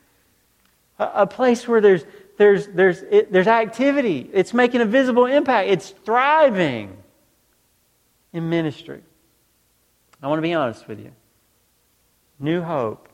[0.98, 2.04] A, a place where there's,
[2.38, 4.28] there's, there's, it, there's activity.
[4.32, 5.68] It's making a visible impact.
[5.68, 6.96] It's thriving
[8.32, 9.02] in ministry.
[10.22, 11.12] I want to be honest with you.
[12.38, 13.08] New Hope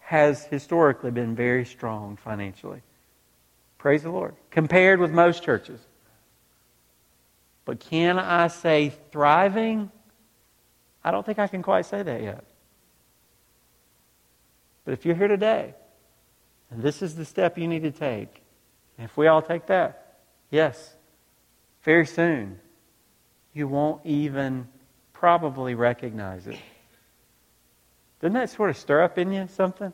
[0.00, 2.82] has historically been very strong financially.
[3.78, 4.34] Praise the Lord.
[4.50, 5.80] Compared with most churches.
[7.64, 9.90] But can I say thriving?
[11.04, 12.44] I don't think I can quite say that yet.
[14.84, 15.74] But if you're here today,
[16.70, 18.42] and this is the step you need to take,
[18.98, 20.18] if we all take that,
[20.50, 20.94] yes,
[21.82, 22.58] very soon,
[23.54, 24.68] you won't even
[25.12, 26.58] probably recognize it.
[28.20, 29.92] Doesn't that sort of stir up in you something?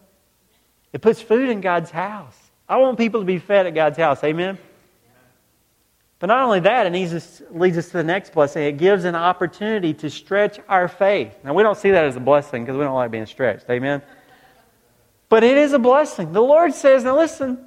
[0.93, 2.37] It puts food in God's house.
[2.69, 4.23] I want people to be fed at God's house.
[4.25, 4.59] Amen?
[6.19, 7.13] But not only that, it leads
[7.77, 8.63] us, to the next blessing.
[8.63, 11.35] It gives an opportunity to stretch our faith.
[11.45, 13.69] Now, we don't see that as a blessing because we don't like being stretched.
[13.69, 14.03] Amen?
[15.29, 16.33] But it is a blessing.
[16.33, 17.59] The Lord says, now listen,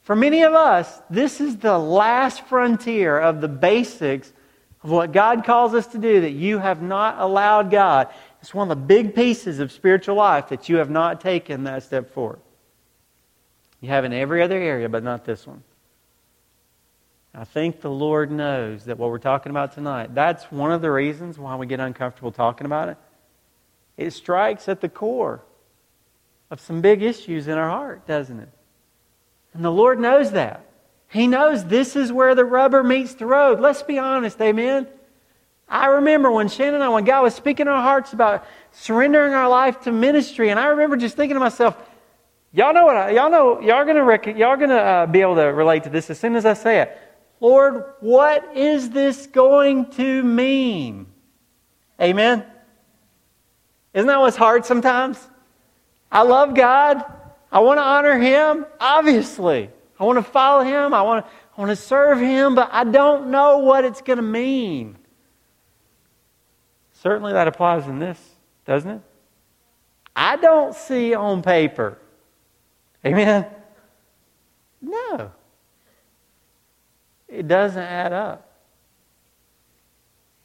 [0.00, 4.32] for many of us, this is the last frontier of the basics
[4.82, 8.08] of what God calls us to do that you have not allowed God.
[8.42, 11.84] It's one of the big pieces of spiritual life that you have not taken that
[11.84, 12.40] step forward.
[13.80, 15.62] You have in every other area, but not this one.
[17.32, 20.90] I think the Lord knows that what we're talking about tonight, that's one of the
[20.90, 22.96] reasons why we get uncomfortable talking about it.
[23.96, 25.42] It strikes at the core
[26.50, 28.50] of some big issues in our heart, doesn't it?
[29.54, 30.66] And the Lord knows that.
[31.08, 33.60] He knows this is where the rubber meets the road.
[33.60, 34.88] Let's be honest, amen?
[35.72, 39.32] I remember when Shannon and I, when God was speaking in our hearts about surrendering
[39.32, 41.74] our life to ministry, and I remember just thinking to myself,
[42.52, 42.94] y'all know what?
[42.94, 46.10] I, y'all know y'all gonna rec- y'all gonna uh, be able to relate to this
[46.10, 46.98] as soon as I say it.
[47.40, 51.06] Lord, what is this going to mean?
[51.98, 52.44] Amen?
[53.94, 55.18] Isn't that what's hard sometimes?
[56.10, 57.02] I love God.
[57.50, 59.70] I want to honor Him, obviously.
[59.98, 60.92] I want to follow Him.
[60.92, 64.18] I want to, I want to serve Him, but I don't know what it's going
[64.18, 64.98] to mean.
[67.02, 68.18] Certainly that applies in this,
[68.64, 69.00] doesn't it?
[70.14, 71.98] I don't see on paper.
[73.04, 73.46] Amen?
[74.80, 75.32] No.
[77.28, 78.48] It doesn't add up.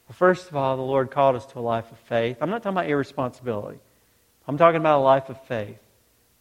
[0.08, 2.38] Well, first of all, the Lord called us to a life of faith.
[2.40, 3.78] I'm not talking about irresponsibility.
[4.48, 5.78] I'm talking about a life of faith.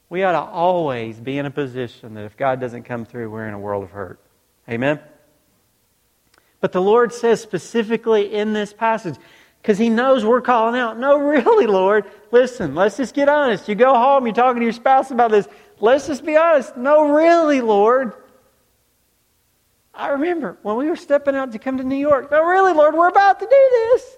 [0.10, 3.48] We ought to always be in a position that if God doesn't come through, we're
[3.48, 4.20] in a world of hurt.
[4.68, 5.00] Amen?
[6.60, 9.16] But the Lord says specifically in this passage,
[9.68, 13.68] because He knows we're calling out, no, really, Lord, listen, let's just get honest.
[13.68, 15.46] You go home, you're talking to your spouse about this.
[15.82, 16.78] Let's just be honest.
[16.78, 18.14] No, really, Lord.
[19.94, 22.32] I remember when we were stepping out to come to New York.
[22.32, 24.18] No, really, Lord, we're about to do this.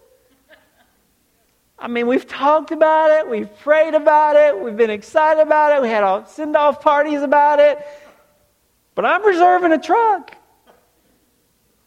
[1.80, 5.82] I mean, we've talked about it, we've prayed about it, we've been excited about it,
[5.82, 7.80] we had all send off parties about it.
[8.94, 10.36] But I'm reserving a truck.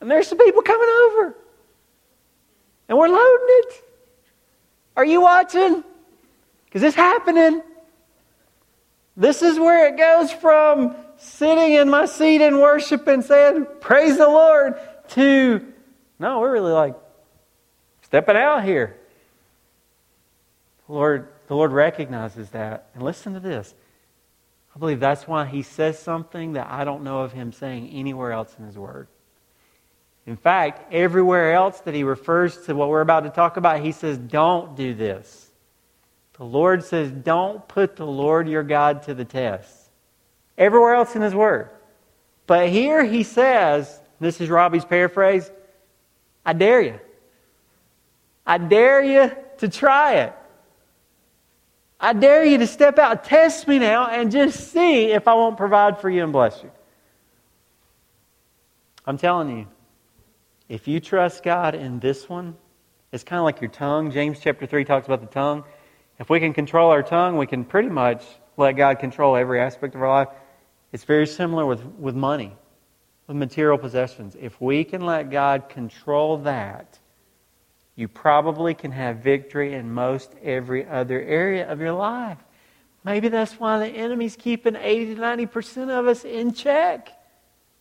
[0.01, 1.37] And there's some people coming over.
[2.88, 3.85] And we're loading it.
[4.97, 5.83] Are you watching?
[6.66, 7.62] Because it's happening.
[9.16, 14.18] This is where it goes from sitting in my seat in worship and saying, Praise
[14.18, 14.75] the Lord,
[15.11, 15.64] to,
[16.18, 16.95] no, we're really like
[18.03, 18.97] stepping out here.
[20.87, 22.88] The Lord, the Lord recognizes that.
[22.95, 23.75] And listen to this.
[24.75, 28.33] I believe that's why he says something that I don't know of him saying anywhere
[28.33, 29.09] else in his word.
[30.26, 33.92] In fact, everywhere else that he refers to what we're about to talk about, he
[33.92, 35.50] says, Don't do this.
[36.35, 39.90] The Lord says, Don't put the Lord your God to the test.
[40.56, 41.70] Everywhere else in his word.
[42.46, 45.50] But here he says, this is Robbie's paraphrase,
[46.44, 47.00] I dare you.
[48.46, 50.32] I dare you to try it.
[52.00, 55.56] I dare you to step out, test me now, and just see if I won't
[55.56, 56.70] provide for you and bless you.
[59.06, 59.66] I'm telling you,
[60.72, 62.56] if you trust God in this one,
[63.12, 64.11] it's kind of like your tongue.
[64.11, 65.64] James chapter 3 talks about the tongue.
[66.18, 68.24] If we can control our tongue, we can pretty much
[68.56, 70.28] let God control every aspect of our life.
[70.90, 72.56] It's very similar with, with money,
[73.26, 74.35] with material possessions.
[74.40, 76.98] If we can let God control that,
[77.94, 82.38] you probably can have victory in most every other area of your life.
[83.04, 87.12] Maybe that's why the enemy's keeping 80 to 90% of us in check.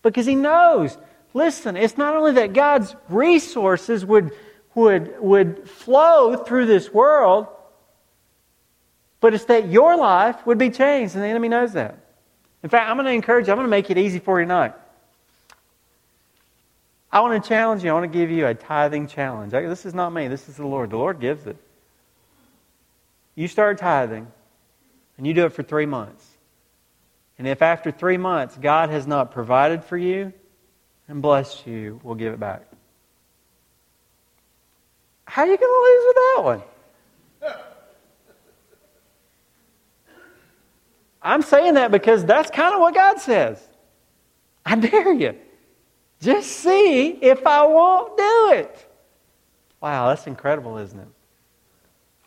[0.02, 0.98] Because he knows.
[1.34, 4.32] Listen, it's not only that God's resources would,
[4.76, 7.48] would, would flow through this world,
[9.20, 11.98] but it's that your life would be changed, and the enemy knows that.
[12.64, 14.46] In fact, I'm going to encourage you, I'm going to make it easy for you
[14.46, 14.74] tonight.
[17.12, 17.90] I want to challenge you.
[17.90, 19.52] I want to give you a tithing challenge.
[19.52, 20.92] This is not me, this is the Lord.
[20.92, 21.58] The Lord gives it.
[23.36, 24.28] You start tithing,
[25.18, 26.26] and you do it for three months.
[27.38, 30.32] And if after three months God has not provided for you
[31.08, 32.64] and blessed you, we'll give it back.
[35.26, 36.62] How are you going to lose with that one?
[41.22, 43.62] I'm saying that because that's kind of what God says.
[44.66, 45.36] I dare you.
[46.20, 48.92] Just see if I won't do it.
[49.80, 51.08] Wow, that's incredible, isn't it?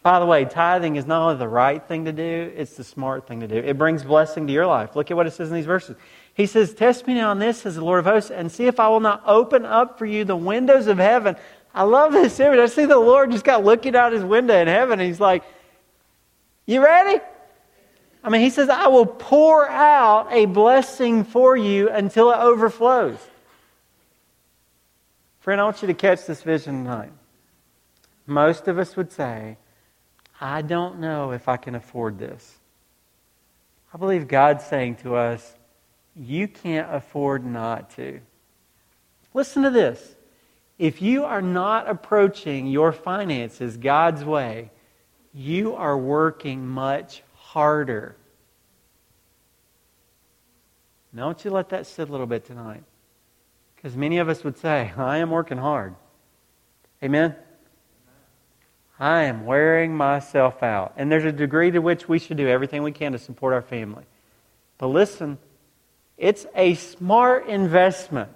[0.04, 3.26] By the way, tithing is not only the right thing to do, it's the smart
[3.26, 3.56] thing to do.
[3.56, 4.94] It brings blessing to your life.
[4.94, 5.96] Look at what it says in these verses.
[6.34, 8.78] He says, Test me now on this, says the Lord of hosts, and see if
[8.78, 11.36] I will not open up for you the windows of heaven.
[11.74, 12.58] I love this image.
[12.58, 15.42] I see the Lord just got looking out his window in heaven, and he's like,
[16.66, 17.18] You ready?
[18.22, 23.18] I mean, he says, I will pour out a blessing for you until it overflows.
[25.40, 27.12] Friend, I want you to catch this vision tonight.
[28.26, 29.56] Most of us would say,
[30.44, 32.58] I don't know if I can afford this.
[33.94, 35.54] I believe God's saying to us,
[36.14, 38.20] you can't afford not to.
[39.32, 40.16] Listen to this.
[40.78, 44.70] If you are not approaching your finances God's way,
[45.32, 48.14] you are working much harder.
[51.10, 52.84] Now, don't you let that sit a little bit tonight.
[53.76, 55.94] Because many of us would say, I am working hard.
[57.02, 57.34] Amen?
[58.98, 60.94] I am wearing myself out.
[60.96, 63.62] And there's a degree to which we should do everything we can to support our
[63.62, 64.04] family.
[64.78, 65.38] But listen,
[66.16, 68.30] it's a smart investment.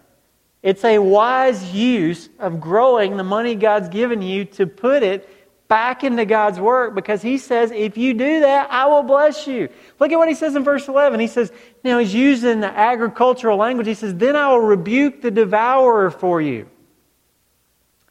[0.63, 5.29] It's a wise use of growing the money God's given you to put it
[5.69, 9.69] back into God's work because he says, if you do that, I will bless you.
[10.01, 11.21] Look at what he says in verse 11.
[11.21, 11.53] He says,
[11.85, 13.87] Now he's using the agricultural language.
[13.87, 16.69] He says, Then I will rebuke the devourer for you.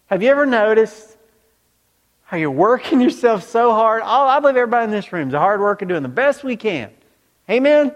[0.06, 1.17] Have you ever noticed
[2.28, 4.04] how you're working yourself so hard?
[4.04, 6.56] All, I believe everybody in this room is a hard worker doing the best we
[6.56, 6.92] can.
[7.50, 7.94] Amen?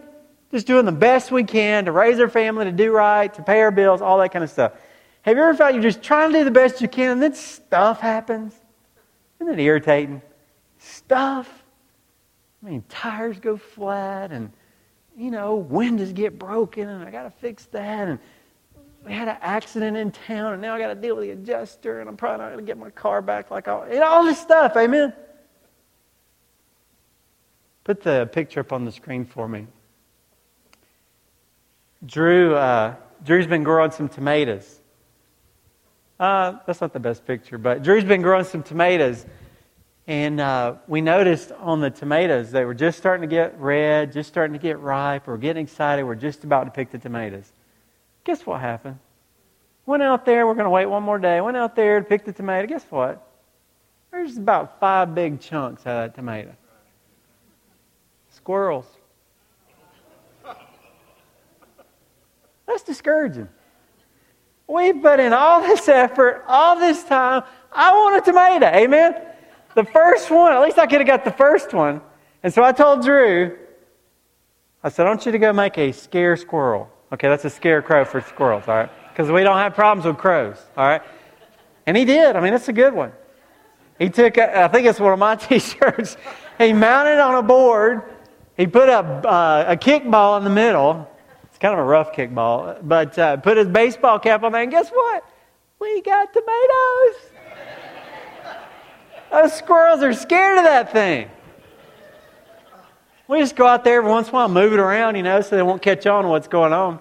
[0.51, 3.61] Just doing the best we can to raise our family, to do right, to pay
[3.61, 4.71] our bills, all that kind of stuff.
[5.23, 7.33] Have you ever felt you're just trying to do the best you can and then
[7.33, 8.55] stuff happens?
[9.39, 10.21] Isn't it irritating?
[10.79, 11.63] Stuff.
[12.63, 14.51] I mean, tires go flat and,
[15.17, 18.07] you know, windows get broken and I got to fix that.
[18.07, 18.17] And
[19.05, 21.99] we had an accident in town and now I got to deal with the adjuster
[21.99, 24.23] and I'm probably not going to get my car back like all, you know, all
[24.23, 24.75] this stuff.
[24.77, 25.13] Amen.
[27.83, 29.67] Put the picture up on the screen for me.
[32.05, 34.79] Drew, uh, Drew's been growing some tomatoes.
[36.19, 39.25] Uh, that's not the best picture, but Drew's been growing some tomatoes.
[40.05, 44.29] And uh, we noticed on the tomatoes, they were just starting to get red, just
[44.29, 45.25] starting to get ripe.
[45.25, 46.03] We're getting excited.
[46.03, 47.51] We're just about to pick the tomatoes.
[48.23, 48.99] Guess what happened?
[49.85, 50.45] Went out there.
[50.45, 51.41] We're going to wait one more day.
[51.41, 52.67] Went out there to pick the tomato.
[52.67, 53.27] Guess what?
[54.11, 56.55] There's about five big chunks out of that tomato.
[58.29, 58.85] Squirrels.
[62.67, 63.49] That's discouraging.
[64.67, 67.43] We put in all this effort, all this time.
[67.71, 68.67] I want a tomato.
[68.67, 69.15] Amen?
[69.75, 72.01] The first one, at least I could have got the first one.
[72.43, 73.57] And so I told Drew,
[74.83, 76.89] I said, I want you to go make a scare squirrel.
[77.13, 78.89] Okay, that's a scarecrow for squirrels, all right?
[79.09, 81.01] Because we don't have problems with crows, all right?
[81.85, 82.35] And he did.
[82.35, 83.11] I mean, it's a good one.
[83.99, 86.15] He took, I think it's one of my t shirts,
[86.57, 88.03] he mounted on a board,
[88.55, 91.09] he put a, uh, a kickball in the middle,
[91.45, 94.71] It's kind of a rough kickball, but uh, put his baseball cap on there, and
[94.71, 95.25] guess what?
[95.79, 97.31] We got tomatoes.
[99.31, 101.29] Those squirrels are scared of that thing.
[103.31, 105.39] We just go out there every once in a while, move it around, you know,
[105.39, 106.99] so they won't catch on to what's going on.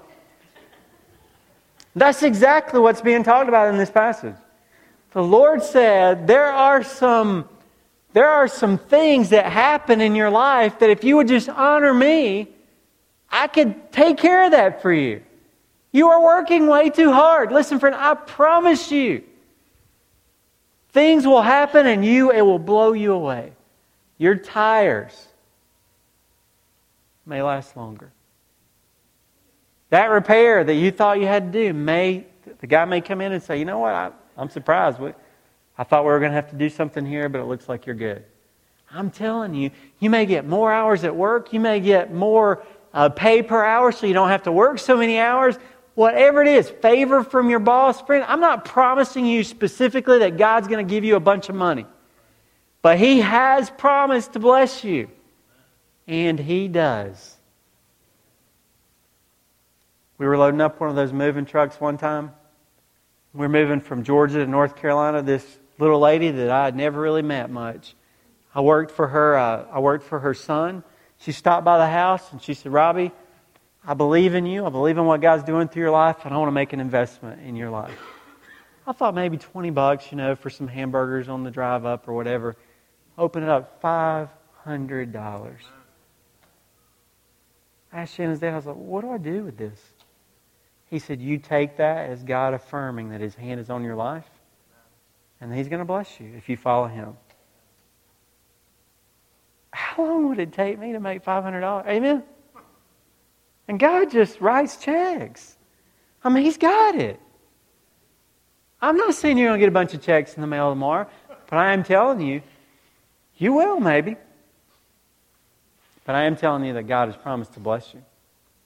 [1.96, 4.36] That's exactly what's being talked about in this passage.
[5.10, 7.48] The Lord said there are some
[8.12, 11.92] there are some things that happen in your life that if you would just honor
[11.92, 12.46] me,
[13.28, 15.24] I could take care of that for you.
[15.90, 17.50] You are working way too hard.
[17.50, 19.24] Listen, friend, I promise you,
[20.90, 23.52] things will happen and you, it will blow you away.
[24.16, 25.29] Your tires
[27.30, 28.12] may last longer.
[29.88, 32.26] That repair that you thought you had to do may,
[32.58, 34.98] the guy may come in and say, you know what, I, am surprised.
[35.78, 37.86] I thought we were going to have to do something here, but it looks like
[37.86, 38.24] you're good.
[38.92, 39.70] I'm telling you,
[40.00, 41.52] you may get more hours at work.
[41.52, 44.96] You may get more uh, pay per hour so you don't have to work so
[44.96, 45.56] many hours.
[45.94, 48.24] Whatever it is, favor from your boss, friend.
[48.26, 51.86] I'm not promising you specifically that God's going to give you a bunch of money,
[52.82, 55.08] but He has promised to bless you,
[56.10, 57.36] and He does.
[60.18, 62.32] We were loading up one of those moving trucks one time.
[63.32, 65.22] We we're moving from Georgia to North Carolina.
[65.22, 65.46] This
[65.78, 67.94] little lady that I had never really met much.
[68.54, 69.38] I worked for her.
[69.38, 70.82] Uh, I worked for her son.
[71.18, 73.12] She stopped by the house and she said, Robbie,
[73.86, 74.66] I believe in you.
[74.66, 76.80] I believe in what God's doing through your life, and I want to make an
[76.80, 77.98] investment in your life.
[78.86, 82.14] I thought maybe 20 bucks, you know, for some hamburgers on the drive up or
[82.14, 82.56] whatever.
[83.16, 84.28] Open it up, $500.
[85.16, 85.79] I
[87.92, 89.78] asked Shannon's dad, I was like, what do I do with this?
[90.86, 94.28] He said, you take that as God affirming that His hand is on your life,
[95.40, 97.16] and He's going to bless you if you follow Him
[99.72, 101.86] how long would it take me to make $500?
[101.86, 102.22] Amen?
[103.68, 105.56] And God just writes checks.
[106.24, 107.20] I mean, He's got it.
[108.82, 111.06] I'm not saying you're going to get a bunch of checks in the mail tomorrow,
[111.48, 112.42] but I am telling you,
[113.36, 114.16] you will maybe.
[116.10, 118.02] But I am telling you that God has promised to bless you.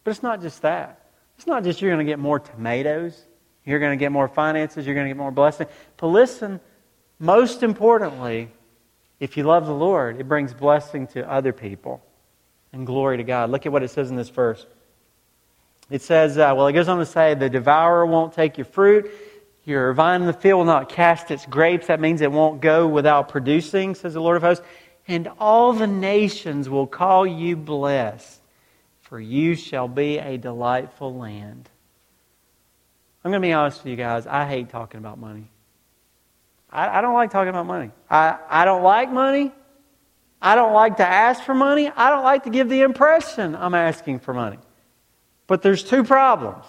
[0.02, 0.98] But it's not just that.
[1.36, 3.22] It's not just you're going to get more tomatoes,
[3.66, 5.66] you're going to get more finances, you're going to get more blessing.
[5.98, 6.58] But listen,
[7.18, 8.48] most importantly,
[9.20, 12.02] if you love the Lord, it brings blessing to other people
[12.72, 13.50] and glory to God.
[13.50, 14.64] Look at what it says in this verse.
[15.90, 19.10] It says, uh, well, it goes on to say, the devourer won't take your fruit.
[19.66, 21.88] Your vine in the field will not cast its grapes.
[21.88, 24.64] That means it won't go without producing, says the Lord of hosts.
[25.06, 28.40] And all the nations will call you blessed,
[29.02, 31.68] for you shall be a delightful land.
[33.22, 34.26] I'm going to be honest with you guys.
[34.26, 35.50] I hate talking about money.
[36.70, 37.90] I, I don't like talking about money.
[38.10, 39.52] I, I don't like money.
[40.42, 41.88] I don't like to ask for money.
[41.88, 44.58] I don't like to give the impression I'm asking for money.
[45.46, 46.64] But there's two problems.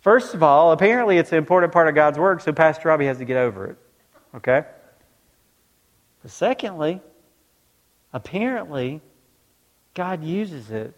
[0.00, 3.18] First of all, apparently it's an important part of God's work, so Pastor Robbie has
[3.18, 3.76] to get over it.
[4.36, 4.64] Okay?
[6.22, 7.02] But secondly,
[8.12, 9.00] apparently,
[9.94, 10.94] God uses it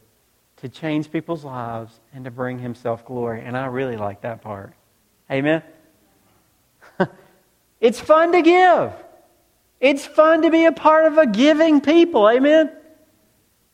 [0.59, 3.43] to change people's lives and to bring himself glory.
[3.45, 4.75] And I really like that part.
[5.31, 5.63] Amen?
[7.81, 8.93] it's fun to give.
[9.81, 12.29] It's fun to be a part of a giving people.
[12.29, 12.71] Amen?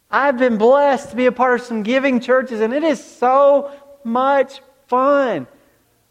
[0.09, 3.73] I've been blessed to be a part of some giving churches, and it is so
[4.05, 5.49] much fun.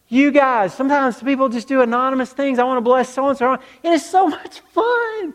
[0.09, 2.59] You guys, sometimes people just do anonymous things.
[2.59, 3.53] I want to bless so and so.
[3.53, 5.33] It is so much fun.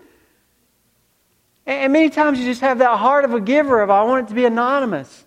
[1.70, 4.28] And many times you just have that heart of a giver of, I want it
[4.30, 5.24] to be anonymous.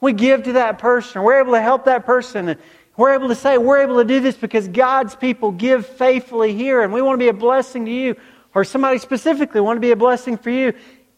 [0.00, 1.22] We give to that person.
[1.22, 2.56] We're able to help that person.
[2.96, 6.82] We're able to say, we're able to do this because God's people give faithfully here.
[6.82, 8.16] And we want to be a blessing to you.
[8.56, 10.72] Or somebody specifically want to be a blessing for you.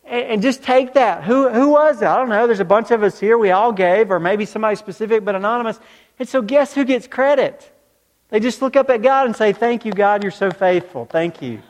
[0.05, 1.25] And, just take that.
[1.25, 2.07] Who, who was it?
[2.07, 2.47] I don't know.
[2.47, 3.39] There's a bunch of us here.
[3.39, 4.11] We all gave.
[4.11, 5.81] Or maybe somebody specific but anonymous.
[6.19, 7.73] And so guess who gets credit?
[8.29, 10.23] They just look up at God and say, Thank you, God.
[10.23, 11.07] You're so faithful.
[11.07, 11.63] Thank you.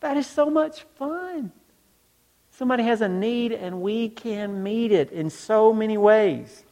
[0.00, 1.50] That is so much fun.
[2.56, 6.64] Somebody has a need and we can meet it in so many ways.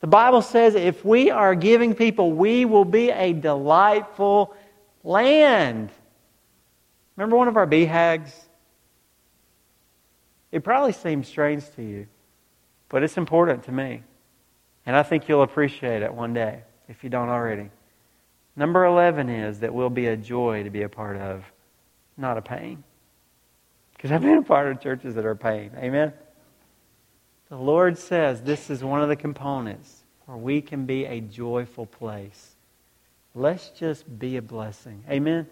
[0.00, 4.52] The Bible says if we are giving people, we will be a delightful
[5.04, 5.90] land.
[7.16, 8.32] Remember one of our BHAGs?
[10.50, 12.08] It probably seems strange to you,
[12.88, 14.02] but it's important to me.
[14.86, 17.70] And I think you'll appreciate it one day if you don't already.
[18.56, 21.44] Number 11 is that we'll be a joy to be a part of,
[22.16, 22.82] not a pain.
[24.00, 25.72] Because I've been a part of churches that are pain.
[25.76, 26.14] Amen?
[27.50, 31.84] The Lord says this is one of the components where we can be a joyful
[31.84, 32.56] place.
[33.34, 35.04] Let's just be a blessing.
[35.10, 35.46] Amen?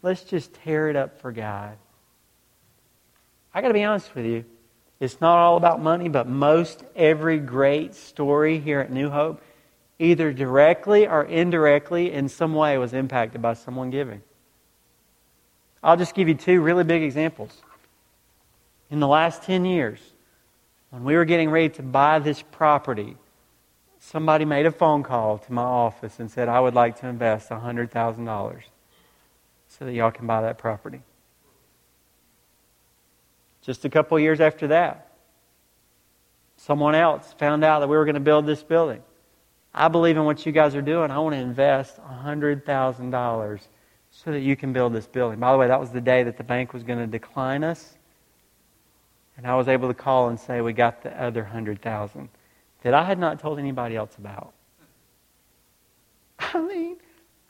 [0.00, 1.76] Let's just tear it up for God.
[3.52, 4.46] I got to be honest with you.
[4.98, 9.42] It's not all about money, but most every great story here at New Hope,
[9.98, 14.22] either directly or indirectly, in some way was impacted by someone giving.
[15.82, 17.60] I'll just give you two really big examples
[18.90, 20.00] in the last 10 years,
[20.90, 23.16] when we were getting ready to buy this property,
[24.00, 27.50] somebody made a phone call to my office and said, I would like to invest
[27.50, 28.62] $100,000
[29.68, 31.02] so that y'all can buy that property.
[33.62, 35.12] Just a couple years after that,
[36.56, 39.02] someone else found out that we were going to build this building.
[39.72, 41.12] I believe in what you guys are doing.
[41.12, 43.60] I want to invest $100,000
[44.10, 45.38] so that you can build this building.
[45.38, 47.96] By the way, that was the day that the bank was going to decline us
[49.40, 52.28] and I was able to call and say, We got the other 100,000
[52.82, 54.52] that I had not told anybody else about.
[56.38, 56.96] I mean,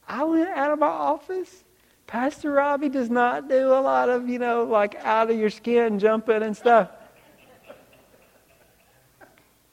[0.06, 1.64] I went out of my office.
[2.06, 5.98] Pastor Robbie does not do a lot of, you know, like out of your skin
[5.98, 6.90] jumping and stuff.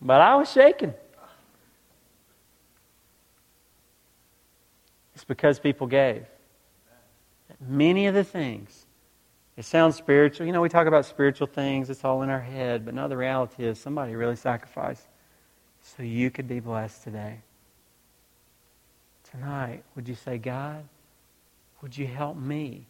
[0.01, 0.95] But I was shaking.
[5.13, 6.25] It's because people gave.
[7.59, 8.86] Many of the things
[9.57, 10.45] it sounds spiritual.
[10.45, 13.17] You know, we talk about spiritual things, it's all in our head, but no, the
[13.17, 15.07] reality is somebody really sacrificed
[15.81, 17.41] so you could be blessed today.
[19.31, 20.87] Tonight, would you say, God,
[21.81, 22.85] would you help me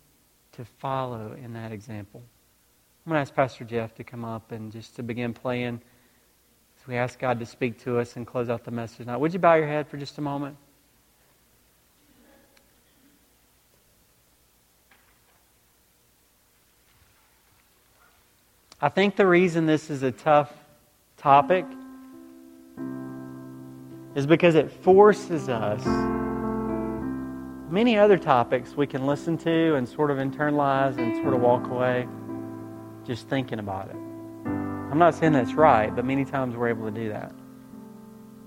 [0.51, 2.21] to follow in that example?
[3.05, 5.81] I'm going to ask Pastor Jeff to come up and just to begin playing
[6.79, 9.31] as we ask God to speak to us and close out the message Now, Would
[9.31, 10.57] you bow your head for just a moment?
[18.79, 20.53] I think the reason this is a tough
[21.17, 21.65] topic
[24.13, 25.83] is because it forces us.
[27.71, 31.65] Many other topics we can listen to and sort of internalize and sort of walk
[31.67, 32.07] away
[33.03, 33.95] just thinking about it.
[34.45, 37.33] I'm not saying that's right, but many times we're able to do that.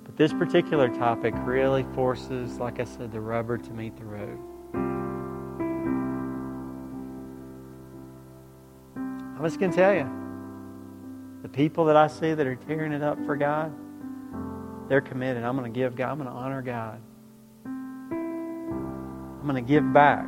[0.04, 4.38] But this particular topic really forces, like I said, the rubber to meet the road.
[9.40, 10.06] I'm just going to tell you
[11.40, 13.72] the people that I see that are tearing it up for God,
[14.86, 15.44] they're committed.
[15.44, 17.00] I'm going to give God, I'm going to honor God.
[17.64, 20.26] I'm going to give back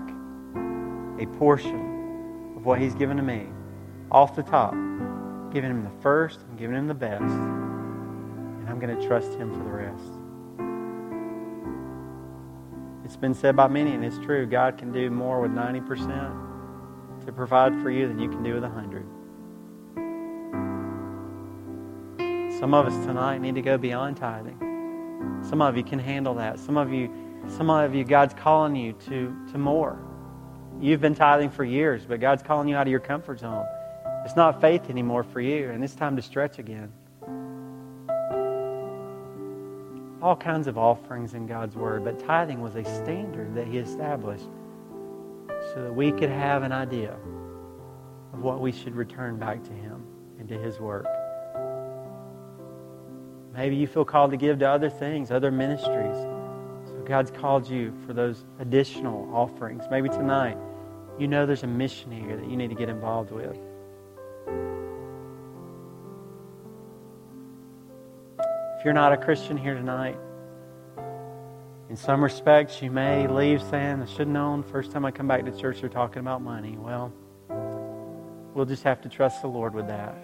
[1.20, 3.48] a portion of what He's given to me
[4.10, 4.72] off the top,
[5.52, 7.20] giving Him the first and giving Him the best.
[7.20, 10.10] And I'm going to trust Him for the rest.
[13.04, 16.51] It's been said by many, and it's true God can do more with 90%
[17.22, 19.04] to provide for you than you can do with a 100.
[22.58, 24.58] Some of us tonight need to go beyond tithing.
[25.42, 26.58] Some of you can handle that.
[26.58, 27.10] Some of you,
[27.48, 29.98] some of you, God's calling you to, to more.
[30.80, 33.66] You've been tithing for years, but God's calling you out of your comfort zone.
[34.24, 36.92] It's not faith anymore for you, and it's time to stretch again.
[40.22, 44.48] All kinds of offerings in God's Word, but tithing was a standard that He established
[45.74, 47.16] so that we could have an idea
[48.32, 50.04] of what we should return back to Him
[50.38, 51.06] and to His work.
[53.54, 56.16] Maybe you feel called to give to other things, other ministries.
[56.86, 59.84] So God's called you for those additional offerings.
[59.90, 60.56] Maybe tonight
[61.18, 63.56] you know there's a mission here that you need to get involved with.
[68.78, 70.16] If you're not a Christian here tonight,
[71.92, 75.28] in some respects, you may leave saying, I should have known first time I come
[75.28, 76.78] back to church they're talking about money.
[76.78, 77.12] Well,
[78.54, 80.14] we'll just have to trust the Lord with that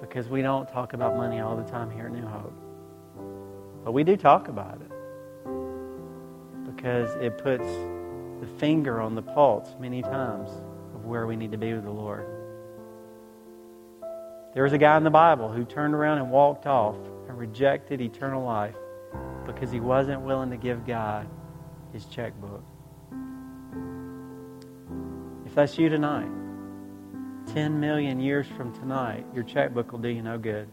[0.00, 2.56] because we don't talk about money all the time here at New Hope.
[3.84, 10.02] But we do talk about it because it puts the finger on the pulse many
[10.02, 10.50] times
[10.94, 12.28] of where we need to be with the Lord.
[14.54, 16.94] There was a guy in the Bible who turned around and walked off
[17.26, 18.76] and rejected eternal life
[19.46, 21.28] because he wasn't willing to give God
[21.92, 22.62] his checkbook.
[25.46, 26.28] If that's you tonight,
[27.54, 30.68] 10 million years from tonight, your checkbook will do you no good.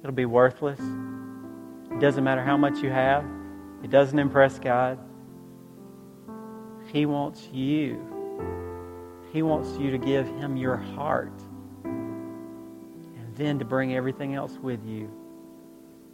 [0.00, 0.80] It'll be worthless.
[0.80, 3.24] It doesn't matter how much you have,
[3.84, 4.98] it doesn't impress God.
[6.92, 8.00] He wants you.
[9.32, 11.32] He wants you to give Him your heart
[11.84, 15.10] and then to bring everything else with you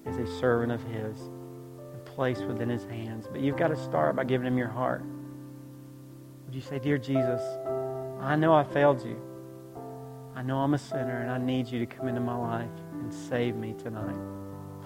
[0.07, 1.19] as a servant of His
[2.19, 3.29] place within his hands.
[3.31, 5.05] But you've got to start by giving him your heart.
[6.45, 7.41] Would you say, Dear Jesus,
[8.21, 9.17] I know I failed you.
[10.35, 13.15] I know I'm a sinner and I need you to come into my life and
[13.15, 14.17] save me tonight.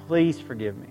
[0.06, 0.88] Please forgive me.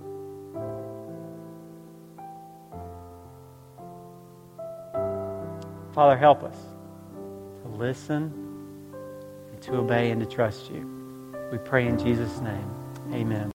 [5.93, 6.57] Father, help us
[7.61, 8.33] to listen
[9.51, 10.89] and to obey and to trust you.
[11.51, 12.67] We pray in Jesus' name.
[13.13, 13.49] Amen.